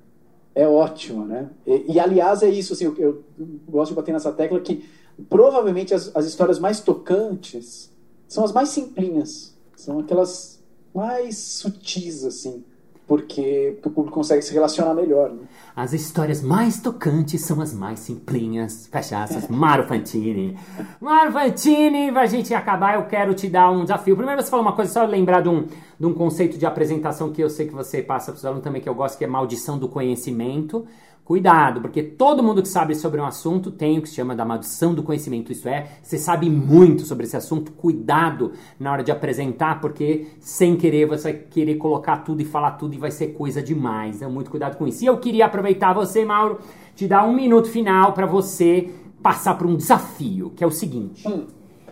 É 0.55 0.67
ótimo, 0.67 1.25
né? 1.25 1.49
E, 1.65 1.93
e, 1.93 1.99
aliás 1.99 2.43
é 2.43 2.49
isso, 2.49 2.73
assim, 2.73 2.85
eu, 2.85 2.95
eu 2.97 3.23
gosto 3.67 3.91
de 3.91 3.95
bater 3.95 4.11
nessa 4.11 4.31
tecla 4.31 4.59
que 4.59 4.87
provavelmente 5.29 5.93
as, 5.93 6.15
as 6.15 6.25
histórias 6.25 6.59
mais 6.59 6.79
tocantes 6.79 7.91
são 8.27 8.43
as 8.43 8.51
mais 8.51 8.69
simplinhas, 8.69 9.55
são 9.75 9.99
aquelas 9.99 10.61
mais 10.93 11.37
sutis, 11.37 12.23
assim, 12.23 12.63
porque, 13.07 13.73
porque 13.75 13.89
o 13.89 13.91
público 13.91 14.15
consegue 14.15 14.41
se 14.41 14.53
relacionar 14.53 14.93
melhor, 14.93 15.29
né? 15.29 15.41
As 15.75 15.91
histórias 15.91 16.41
mais 16.41 16.79
tocantes 16.79 17.41
são 17.41 17.59
as 17.59 17.73
mais 17.73 17.99
simplinhas. 17.99 18.87
Fecha 18.87 19.21
aspas. 19.21 19.47
Mário 19.47 19.85
Fantini. 19.87 20.57
Mário 21.01 21.31
Fantini, 21.31 22.11
pra 22.11 22.25
gente 22.25 22.53
acabar, 22.53 22.95
eu 22.95 23.05
quero 23.05 23.33
te 23.33 23.49
dar 23.49 23.69
um 23.71 23.81
desafio. 23.81 24.15
Primeiro 24.15 24.41
você 24.41 24.49
falou 24.49 24.65
uma 24.65 24.73
coisa, 24.73 24.91
só 24.91 25.05
lembrar 25.05 25.41
de 25.41 25.49
um, 25.49 25.65
de 25.99 26.05
um 26.05 26.13
conceito 26.13 26.57
de 26.57 26.65
apresentação 26.65 27.31
que 27.31 27.41
eu 27.41 27.49
sei 27.49 27.67
que 27.67 27.73
você 27.73 28.01
passa 28.01 28.31
para 28.31 28.37
os 28.37 28.45
alunos 28.45 28.63
também, 28.63 28.81
que 28.81 28.87
eu 28.87 28.95
gosto, 28.95 29.17
que 29.17 29.25
é 29.25 29.27
maldição 29.27 29.77
do 29.77 29.89
conhecimento. 29.89 30.85
Cuidado, 31.25 31.79
porque 31.79 32.03
todo 32.03 32.43
mundo 32.43 32.61
que 32.61 32.67
sabe 32.67 32.93
sobre 32.95 33.21
um 33.21 33.25
assunto 33.25 33.71
tem 33.71 33.97
o 33.97 34.01
que 34.01 34.09
se 34.09 34.15
chama 34.15 34.35
da 34.35 34.43
maldição 34.43 34.93
do 34.93 35.01
conhecimento. 35.01 35.53
Isso 35.53 35.69
é, 35.69 35.87
você 36.01 36.17
sabe 36.17 36.49
muito 36.49 37.03
sobre 37.03 37.25
esse 37.25 37.37
assunto. 37.37 37.71
Cuidado 37.71 38.51
na 38.77 38.91
hora 38.91 39.01
de 39.01 39.09
apresentar, 39.09 39.79
porque 39.79 40.27
sem 40.41 40.75
querer 40.75 41.05
você 41.05 41.31
vai 41.31 41.33
querer 41.33 41.75
colocar 41.75 42.17
tudo 42.17 42.41
e 42.41 42.45
falar 42.45 42.71
tudo 42.71 42.93
e 42.93 42.97
vai 42.97 43.09
ser 43.09 43.27
coisa 43.27 43.63
demais. 43.63 44.17
Então, 44.17 44.29
muito 44.29 44.51
cuidado 44.51 44.75
com 44.75 44.85
isso. 44.85 45.01
E 45.01 45.07
eu 45.07 45.17
queria 45.17 45.45
aproveitar 45.45 45.93
você, 45.93 46.25
Mauro, 46.25 46.59
te 46.93 47.07
dar 47.07 47.23
um 47.23 47.33
minuto 47.33 47.69
final 47.69 48.11
para 48.11 48.25
você 48.25 48.89
passar 49.21 49.57
por 49.57 49.65
um 49.65 49.77
desafio, 49.77 50.51
que 50.53 50.61
é 50.61 50.67
o 50.67 50.71
seguinte. 50.71 51.25
Hum. 51.25 51.45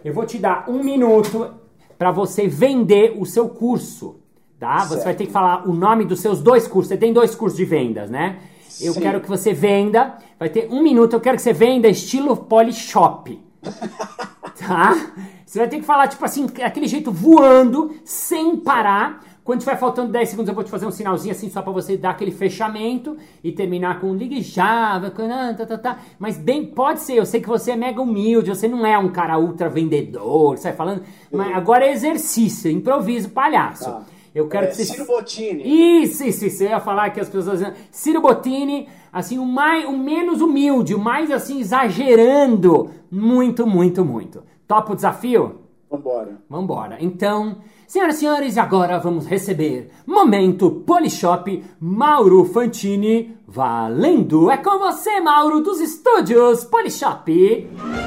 Eu 0.03 0.13
vou 0.13 0.25
te 0.25 0.37
dar 0.39 0.69
um 0.69 0.83
minuto 0.83 1.51
para 1.97 2.11
você 2.11 2.49
vender 2.49 3.15
o 3.17 3.25
seu 3.25 3.47
curso, 3.47 4.17
tá? 4.59 4.79
Você 4.79 5.05
vai 5.05 5.15
ter 5.15 5.27
que 5.27 5.31
falar 5.31 5.69
o 5.69 5.73
nome 5.73 6.03
dos 6.03 6.19
seus 6.19 6.41
dois 6.41 6.67
cursos. 6.67 6.89
Você 6.89 6.97
tem 6.97 7.13
dois 7.13 7.33
cursos 7.33 7.57
de 7.57 7.63
vendas, 7.63 8.09
né? 8.09 8.39
Eu 8.79 8.93
Sim. 8.93 9.01
quero 9.01 9.19
que 9.21 9.27
você 9.27 9.53
venda. 9.53 10.17
Vai 10.39 10.49
ter 10.49 10.67
um 10.71 10.81
minuto. 10.81 11.13
Eu 11.13 11.19
quero 11.21 11.35
que 11.35 11.41
você 11.41 11.53
venda 11.53 11.87
estilo 11.87 12.37
Polishop. 12.37 13.39
tá? 14.59 15.11
Você 15.45 15.59
vai 15.59 15.67
ter 15.67 15.79
que 15.79 15.85
falar, 15.85 16.07
tipo 16.07 16.23
assim, 16.23 16.47
aquele 16.63 16.87
jeito 16.87 17.11
voando, 17.11 17.93
sem 18.05 18.55
parar. 18.55 19.21
Quando 19.43 19.59
tiver 19.59 19.75
faltando 19.75 20.11
10 20.11 20.29
segundos, 20.29 20.47
eu 20.49 20.55
vou 20.55 20.63
te 20.63 20.69
fazer 20.69 20.85
um 20.85 20.91
sinalzinho 20.91 21.33
assim, 21.33 21.49
só 21.49 21.61
pra 21.63 21.73
você 21.73 21.97
dar 21.97 22.11
aquele 22.11 22.31
fechamento 22.31 23.17
e 23.43 23.51
terminar 23.51 23.99
com 23.99 24.13
ligue 24.13 24.39
já, 24.41 25.01
com- 25.15 25.23
ah, 25.23 25.53
tá, 25.57 25.65
tá, 25.65 25.77
tá. 25.77 25.97
Mas 26.19 26.37
bem, 26.37 26.67
pode 26.67 27.01
ser, 27.01 27.15
eu 27.15 27.25
sei 27.25 27.41
que 27.41 27.49
você 27.49 27.71
é 27.71 27.75
mega 27.75 27.99
humilde, 28.01 28.49
você 28.51 28.67
não 28.67 28.85
é 28.85 28.97
um 28.97 29.09
cara 29.09 29.39
ultra 29.39 29.67
vendedor, 29.67 30.57
sai 30.59 30.73
falando. 30.73 31.03
Mas 31.31 31.55
agora 31.55 31.85
é 31.85 31.91
exercício, 31.91 32.69
improviso, 32.69 33.29
palhaço. 33.29 33.85
Tá. 33.85 34.03
Eu 34.33 34.47
quero 34.47 34.65
É, 34.65 34.67
que 34.69 34.75
você. 34.75 34.85
Ciro 34.85 35.05
Bottini. 35.05 36.03
Isso, 36.03 36.23
isso, 36.23 36.45
isso. 36.45 36.63
Eu 36.63 36.69
ia 36.69 36.79
falar 36.79 37.09
que 37.09 37.19
as 37.19 37.29
pessoas. 37.29 37.61
Ciro 37.91 38.21
Bottini, 38.21 38.87
assim, 39.11 39.37
o, 39.37 39.45
mais, 39.45 39.85
o 39.85 39.91
menos 39.91 40.41
humilde, 40.41 40.95
o 40.95 40.99
mais 40.99 41.29
assim, 41.29 41.59
exagerando. 41.59 42.89
Muito, 43.11 43.67
muito, 43.67 44.05
muito. 44.05 44.43
Topa 44.67 44.93
o 44.93 44.95
desafio? 44.95 45.59
Vambora. 45.89 46.37
Vambora. 46.49 46.97
Então, 47.01 47.57
senhoras 47.85 48.15
e 48.15 48.19
senhores, 48.19 48.57
agora 48.57 48.97
vamos 48.97 49.25
receber 49.25 49.89
Momento 50.07 50.71
Polishop 50.71 51.61
Mauro 51.79 52.45
Fantini. 52.45 53.35
Valendo! 53.53 54.49
É 54.49 54.55
com 54.55 54.79
você, 54.79 55.19
Mauro, 55.19 55.59
dos 55.59 55.81
estúdios 55.81 56.63
Polishop. 56.63 57.29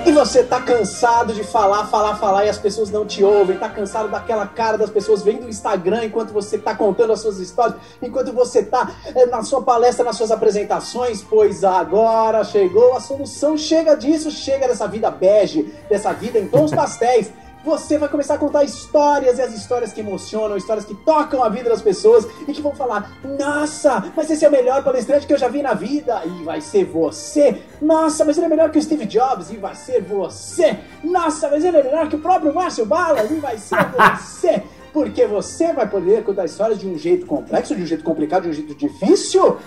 E 0.07 0.11
você 0.11 0.43
tá 0.43 0.59
cansado 0.59 1.35
de 1.35 1.45
falar, 1.45 1.85
falar, 1.85 2.17
falar 2.17 2.47
e 2.47 2.49
as 2.49 2.57
pessoas 2.57 2.91
não 2.91 3.05
te 3.05 3.23
ouvem, 3.23 3.59
tá 3.59 3.69
cansado 3.69 4.09
daquela 4.09 4.47
cara 4.47 4.79
das 4.79 4.89
pessoas 4.89 5.23
vendo 5.23 5.45
o 5.45 5.49
Instagram 5.51 6.07
enquanto 6.07 6.33
você 6.33 6.57
tá 6.57 6.75
contando 6.75 7.13
as 7.13 7.21
suas 7.21 7.41
histórias, 7.41 7.77
enquanto 8.01 8.33
você 8.33 8.63
tá 8.63 8.91
eh, 9.15 9.27
na 9.27 9.43
sua 9.43 9.61
palestra, 9.61 10.03
nas 10.03 10.17
suas 10.17 10.31
apresentações, 10.31 11.23
pois 11.23 11.63
agora 11.63 12.43
chegou 12.43 12.97
a 12.97 13.01
solução, 13.01 13.59
chega 13.59 13.95
disso, 13.95 14.31
chega 14.31 14.67
dessa 14.67 14.89
vida 14.89 15.11
bege, 15.11 15.75
dessa 15.91 16.15
vida 16.15 16.39
em 16.39 16.49
tons 16.49 16.71
pastéis. 16.71 17.31
Você 17.65 17.97
vai 17.97 18.11
começar 18.11 18.35
a 18.35 18.39
contar 18.39 18.63
histórias 18.63 19.39
e 19.39 19.43
as 19.43 19.55
histórias 19.55 19.91
que 19.91 20.01
emocionam, 20.01 20.55
histórias 20.55 20.85
que 20.85 20.95
tocam 20.95 21.43
a 21.43 21.49
vida 21.49 21.71
das 21.71 21.81
pessoas 21.81 22.27
e 22.47 22.53
que 22.53 22.61
vão 22.61 22.75
falar: 22.75 23.11
Nossa, 23.25 24.13
mas 24.15 24.31
esse 24.31 24.45
é 24.45 24.49
o 24.49 24.53
melhor 24.53 24.85
palestrante 24.85 25.27
que 25.27 25.33
eu 25.33 25.39
já 25.39 25.49
vi 25.49 25.63
na 25.63 25.73
vida. 25.73 26.21
E 26.27 26.45
vai 26.45 26.61
ser 26.61 26.85
você. 26.85 27.63
Nossa, 27.81 28.23
mas 28.23 28.37
ele 28.37 28.47
é 28.47 28.49
melhor 28.51 28.71
que 28.71 28.79
o 28.79 28.83
Steve 28.83 29.07
Jobs. 29.07 29.51
E 29.51 29.57
vai 29.57 29.75
ser 29.75 30.03
você. 30.03 30.79
Nossa, 31.03 31.49
mas 31.49 31.65
ele 31.65 31.79
é 31.79 31.83
melhor 31.83 32.07
que 32.09 32.17
o 32.17 32.21
próprio 32.21 32.53
Márcio 32.53 32.85
Balas. 32.85 33.31
E 33.31 33.37
vai 33.37 33.57
ser 33.57 33.79
você. 33.97 34.63
Porque 34.95 35.27
você 35.27 35.73
vai 35.73 35.91
poder 35.91 36.23
contar 36.23 36.45
histórias 36.45 36.79
de 36.79 36.87
um 36.87 36.97
jeito 36.97 37.27
complexo, 37.27 37.75
de 37.75 37.83
um 37.83 37.87
jeito 37.87 38.05
complicado, 38.05 38.45
de 38.45 38.51
um 38.51 38.53
jeito 38.53 38.77
difícil? 38.77 39.59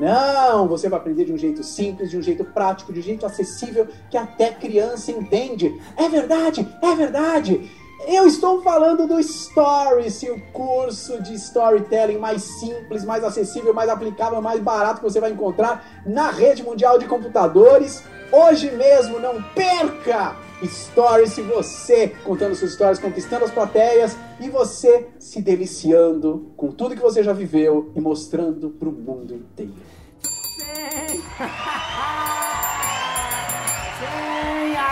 Não! 0.00 0.68
Você 0.68 0.88
vai 0.88 1.00
aprender 1.00 1.24
de 1.24 1.32
um 1.32 1.36
jeito 1.36 1.64
simples, 1.64 2.08
de 2.08 2.16
um 2.16 2.22
jeito 2.22 2.44
prático, 2.44 2.92
de 2.92 3.00
um 3.00 3.02
jeito 3.02 3.26
acessível 3.26 3.88
que 4.08 4.16
até 4.16 4.52
criança 4.52 5.10
entende. 5.10 5.76
É 5.96 6.08
verdade, 6.08 6.66
é 6.80 6.94
verdade! 6.94 7.68
Eu 8.06 8.28
estou 8.28 8.62
falando 8.62 9.08
do 9.08 9.20
Stories, 9.20 10.22
o 10.22 10.40
curso 10.52 11.20
de 11.20 11.34
storytelling 11.34 12.18
mais 12.18 12.42
simples, 12.42 13.04
mais 13.04 13.24
acessível, 13.24 13.74
mais 13.74 13.90
aplicável, 13.90 14.40
mais 14.40 14.60
barato 14.60 15.00
que 15.00 15.10
você 15.10 15.18
vai 15.18 15.32
encontrar 15.32 15.84
na 16.06 16.30
rede 16.30 16.62
mundial 16.62 16.96
de 16.96 17.06
computadores. 17.06 18.04
Hoje 18.30 18.70
mesmo, 18.70 19.18
não 19.18 19.42
perca! 19.42 20.45
Stories 20.64 21.36
e 21.38 21.42
você 21.42 22.08
contando 22.24 22.54
suas 22.54 22.72
histórias, 22.72 22.98
conquistando 22.98 23.44
as 23.44 23.50
plateias 23.50 24.16
e 24.40 24.48
você 24.48 25.08
se 25.18 25.42
deliciando 25.42 26.52
com 26.56 26.70
tudo 26.70 26.94
que 26.94 27.02
você 27.02 27.22
já 27.22 27.32
viveu 27.32 27.92
e 27.94 28.00
mostrando 28.00 28.70
para 28.70 28.88
o 28.88 28.92
mundo 28.92 29.34
inteiro. 29.34 29.74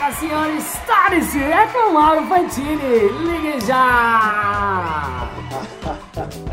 Senhoras 0.05 0.17
e 0.17 0.21
senhores, 0.21 0.65
Stories 0.65 1.37
é 1.37 1.67
com 1.67 1.93
Mauro 1.93 2.27
Fantini. 2.27 3.09
Ligue 3.25 3.61
já! 3.67 5.31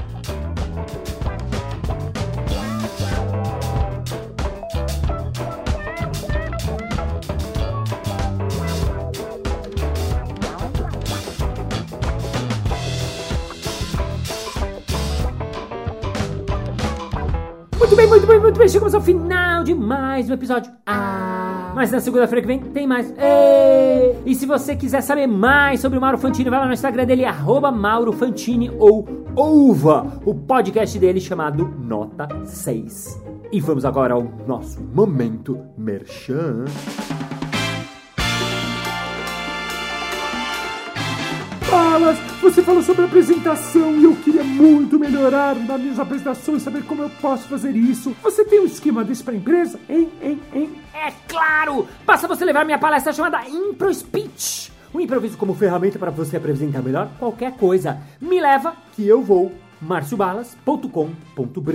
Muito 17.91 17.99
bem, 17.99 18.07
muito 18.07 18.25
bem, 18.25 18.39
muito 18.39 18.57
bem. 18.57 18.69
Chegamos 18.69 18.95
ao 18.95 19.01
final 19.01 19.65
de 19.65 19.73
mais 19.73 20.29
um 20.29 20.33
episódio. 20.33 20.71
Ah, 20.85 21.73
mas 21.75 21.91
na 21.91 21.99
segunda-feira 21.99 22.39
que 22.41 22.47
vem 22.47 22.57
tem 22.57 22.87
mais. 22.87 23.13
Ê! 23.17 24.15
E 24.25 24.33
se 24.33 24.45
você 24.45 24.77
quiser 24.77 25.01
saber 25.01 25.27
mais 25.27 25.81
sobre 25.81 25.97
o 25.97 26.01
Mauro 26.01 26.17
Fantini, 26.17 26.49
vai 26.49 26.57
lá 26.57 26.67
no 26.67 26.71
Instagram 26.71 27.03
dele, 27.03 27.25
arroba 27.25 27.69
Mauro 27.69 28.13
Fantini 28.13 28.71
ou 28.79 29.05
Ouva, 29.35 30.21
o 30.25 30.33
podcast 30.33 30.97
dele 30.97 31.19
chamado 31.19 31.67
Nota 31.79 32.29
6. 32.45 33.21
E 33.51 33.59
vamos 33.59 33.83
agora 33.83 34.13
ao 34.13 34.23
nosso 34.47 34.81
momento 34.81 35.59
merchan. 35.77 36.63
Balas, 41.69 42.17
você 42.41 42.63
falou 42.63 42.81
sobre 42.81 43.05
apresentação 43.05 43.95
e 43.99 44.03
eu 44.03 44.15
queria 44.15 44.43
muito 44.43 44.97
melhorar 44.97 45.55
nas 45.55 45.79
minhas 45.79 45.99
apresentações, 45.99 46.63
saber 46.63 46.83
como 46.83 47.03
eu 47.03 47.09
posso 47.21 47.47
fazer 47.47 47.75
isso. 47.75 48.15
Você 48.23 48.43
tem 48.43 48.59
um 48.59 48.65
esquema 48.65 49.03
desse 49.03 49.23
pra 49.23 49.35
empresa? 49.35 49.79
Hein, 49.87 50.09
hein, 50.19 50.39
hein? 50.51 50.71
É 50.91 51.13
claro! 51.27 51.87
Basta 52.05 52.27
você 52.27 52.43
levar 52.43 52.65
minha 52.65 52.79
palestra 52.79 53.13
chamada 53.13 53.47
Impro 53.47 53.93
Speech. 53.93 54.71
O 54.91 54.99
improviso 54.99 55.37
como 55.37 55.53
ferramenta 55.53 55.99
para 55.99 56.09
você 56.09 56.35
apresentar 56.35 56.81
melhor 56.81 57.09
qualquer 57.19 57.55
coisa. 57.55 57.99
Me 58.19 58.41
leva 58.41 58.75
que 58.95 59.07
eu 59.07 59.21
vou. 59.21 59.53
marciobalas.com.br 59.79 61.71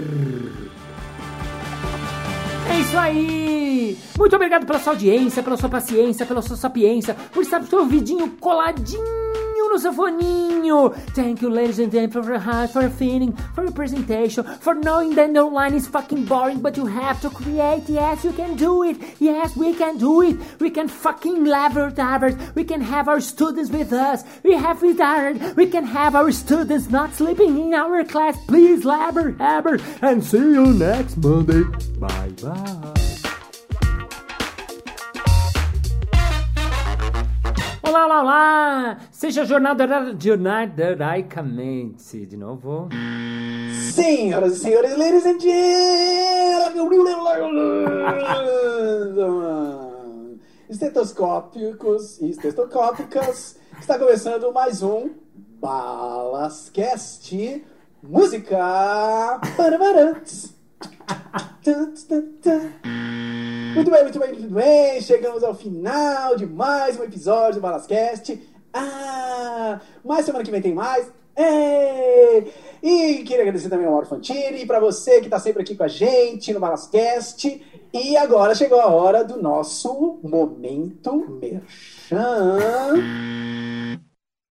É 2.68 2.80
isso 2.80 2.98
aí! 2.98 3.96
Muito 4.18 4.34
obrigado 4.34 4.66
pela 4.66 4.80
sua 4.80 4.94
audiência, 4.94 5.42
pela 5.42 5.56
sua 5.56 5.68
paciência, 5.68 6.26
pela 6.26 6.42
sua 6.42 6.56
sapiência, 6.56 7.14
por 7.32 7.42
estar 7.42 7.60
com 7.60 7.66
o 7.66 7.68
seu 7.68 7.78
ouvidinho 7.78 8.30
coladinho 8.40 9.45
no 9.57 10.76
no. 10.76 10.90
Thank 10.90 11.42
you, 11.42 11.50
ladies 11.50 11.78
and 11.78 11.90
gentlemen, 11.92 12.24
for 12.24 12.30
your 12.30 12.38
heart, 12.38 12.70
for 12.70 12.82
your 12.82 12.90
feeling, 12.90 13.32
for 13.54 13.64
your 13.64 13.72
presentation, 13.72 14.44
for 14.61 14.74
knowing 14.74 15.14
that 15.14 15.32
the 15.32 15.40
online 15.40 15.74
is 15.74 15.86
fucking 15.86 16.24
boring, 16.24 16.61
but 16.61 16.76
you 16.76 16.86
have 16.86 17.20
to 17.22 17.30
create. 17.30 17.84
Yes, 17.88 18.24
you 18.24 18.32
can 18.32 18.57
do 18.57 18.82
it. 18.82 18.96
Yes, 19.18 19.57
we 19.57 19.74
can 19.74 19.98
do 19.98 20.22
it. 20.22 20.36
We 20.61 20.70
can 20.70 20.88
fucking 20.88 21.44
leverage 21.44 21.98
others. 21.98 22.34
We 22.54 22.64
can 22.64 22.80
have 22.80 23.09
our 23.09 23.20
students 23.20 23.70
with 23.70 23.92
us. 23.92 24.24
We 24.42 24.54
have 24.54 24.82
retired. 24.82 25.57
We 25.57 25.66
can 25.66 25.84
have 25.84 26.14
our 26.14 26.30
students 26.32 26.90
not 26.90 27.14
sleeping 27.14 27.59
in 27.59 27.74
our 27.74 28.04
class. 28.04 28.36
Please, 28.46 28.84
Labber, 28.84 29.36
Labber, 29.36 29.80
and 30.02 30.22
see 30.22 30.38
you 30.38 30.66
next 30.74 31.16
Monday. 31.16 31.64
Bye 31.98 32.30
bye. 32.42 33.05
Olá, 37.87 38.05
olá, 38.05 38.20
olá! 38.20 38.99
Seja 39.12 39.45
jornada 39.45 39.87
jornadaicamente. 40.18 42.26
De 42.26 42.37
novo. 42.37 42.89
Senhoras 43.93 44.57
e 44.57 44.59
senhores, 44.59 44.99
ladies 44.99 45.24
and 45.24 45.39
gentlemen, 45.39 46.91
estetoscópicos 50.68 52.20
e 52.20 52.30
estetoscópicas, 52.30 53.57
está 53.78 53.97
começando 53.97 54.53
mais 54.53 54.82
um 54.82 55.11
Balascast 55.61 57.64
Música 58.03 59.41
Parabarantes. 59.57 60.57
Muito 63.77 63.91
bem, 63.91 64.03
muito 64.05 64.18
bem, 64.18 64.33
muito 64.33 64.55
bem. 64.55 65.03
Chegamos 65.03 65.45
ao 65.45 65.55
final 65.55 66.35
de 66.35 66.47
mais 66.47 66.99
um 66.99 67.05
episódio 67.05 67.57
do 67.57 67.61
Balascast. 67.61 68.41
Ah, 68.72 69.79
mas 70.03 70.24
semana 70.24 70.43
que 70.43 70.51
vem 70.51 70.62
tem 70.62 70.72
mais. 70.72 71.12
Ei! 71.37 72.51
E 72.83 73.22
queria 73.22 73.43
agradecer 73.43 73.68
também 73.68 73.85
ao 73.85 73.93
Mauro 73.93 74.07
Fantini 74.07 74.64
para 74.64 74.81
você 74.81 75.20
que 75.20 75.27
está 75.27 75.39
sempre 75.39 75.61
aqui 75.61 75.77
com 75.77 75.85
a 75.85 75.89
gente 75.89 76.55
no 76.55 76.61
Balascast. 76.61 77.62
E 77.93 78.16
agora 78.16 78.55
chegou 78.55 78.81
a 78.81 78.87
hora 78.87 79.22
do 79.22 79.43
nosso 79.43 80.20
momento 80.22 81.39
merchan. 81.39 82.57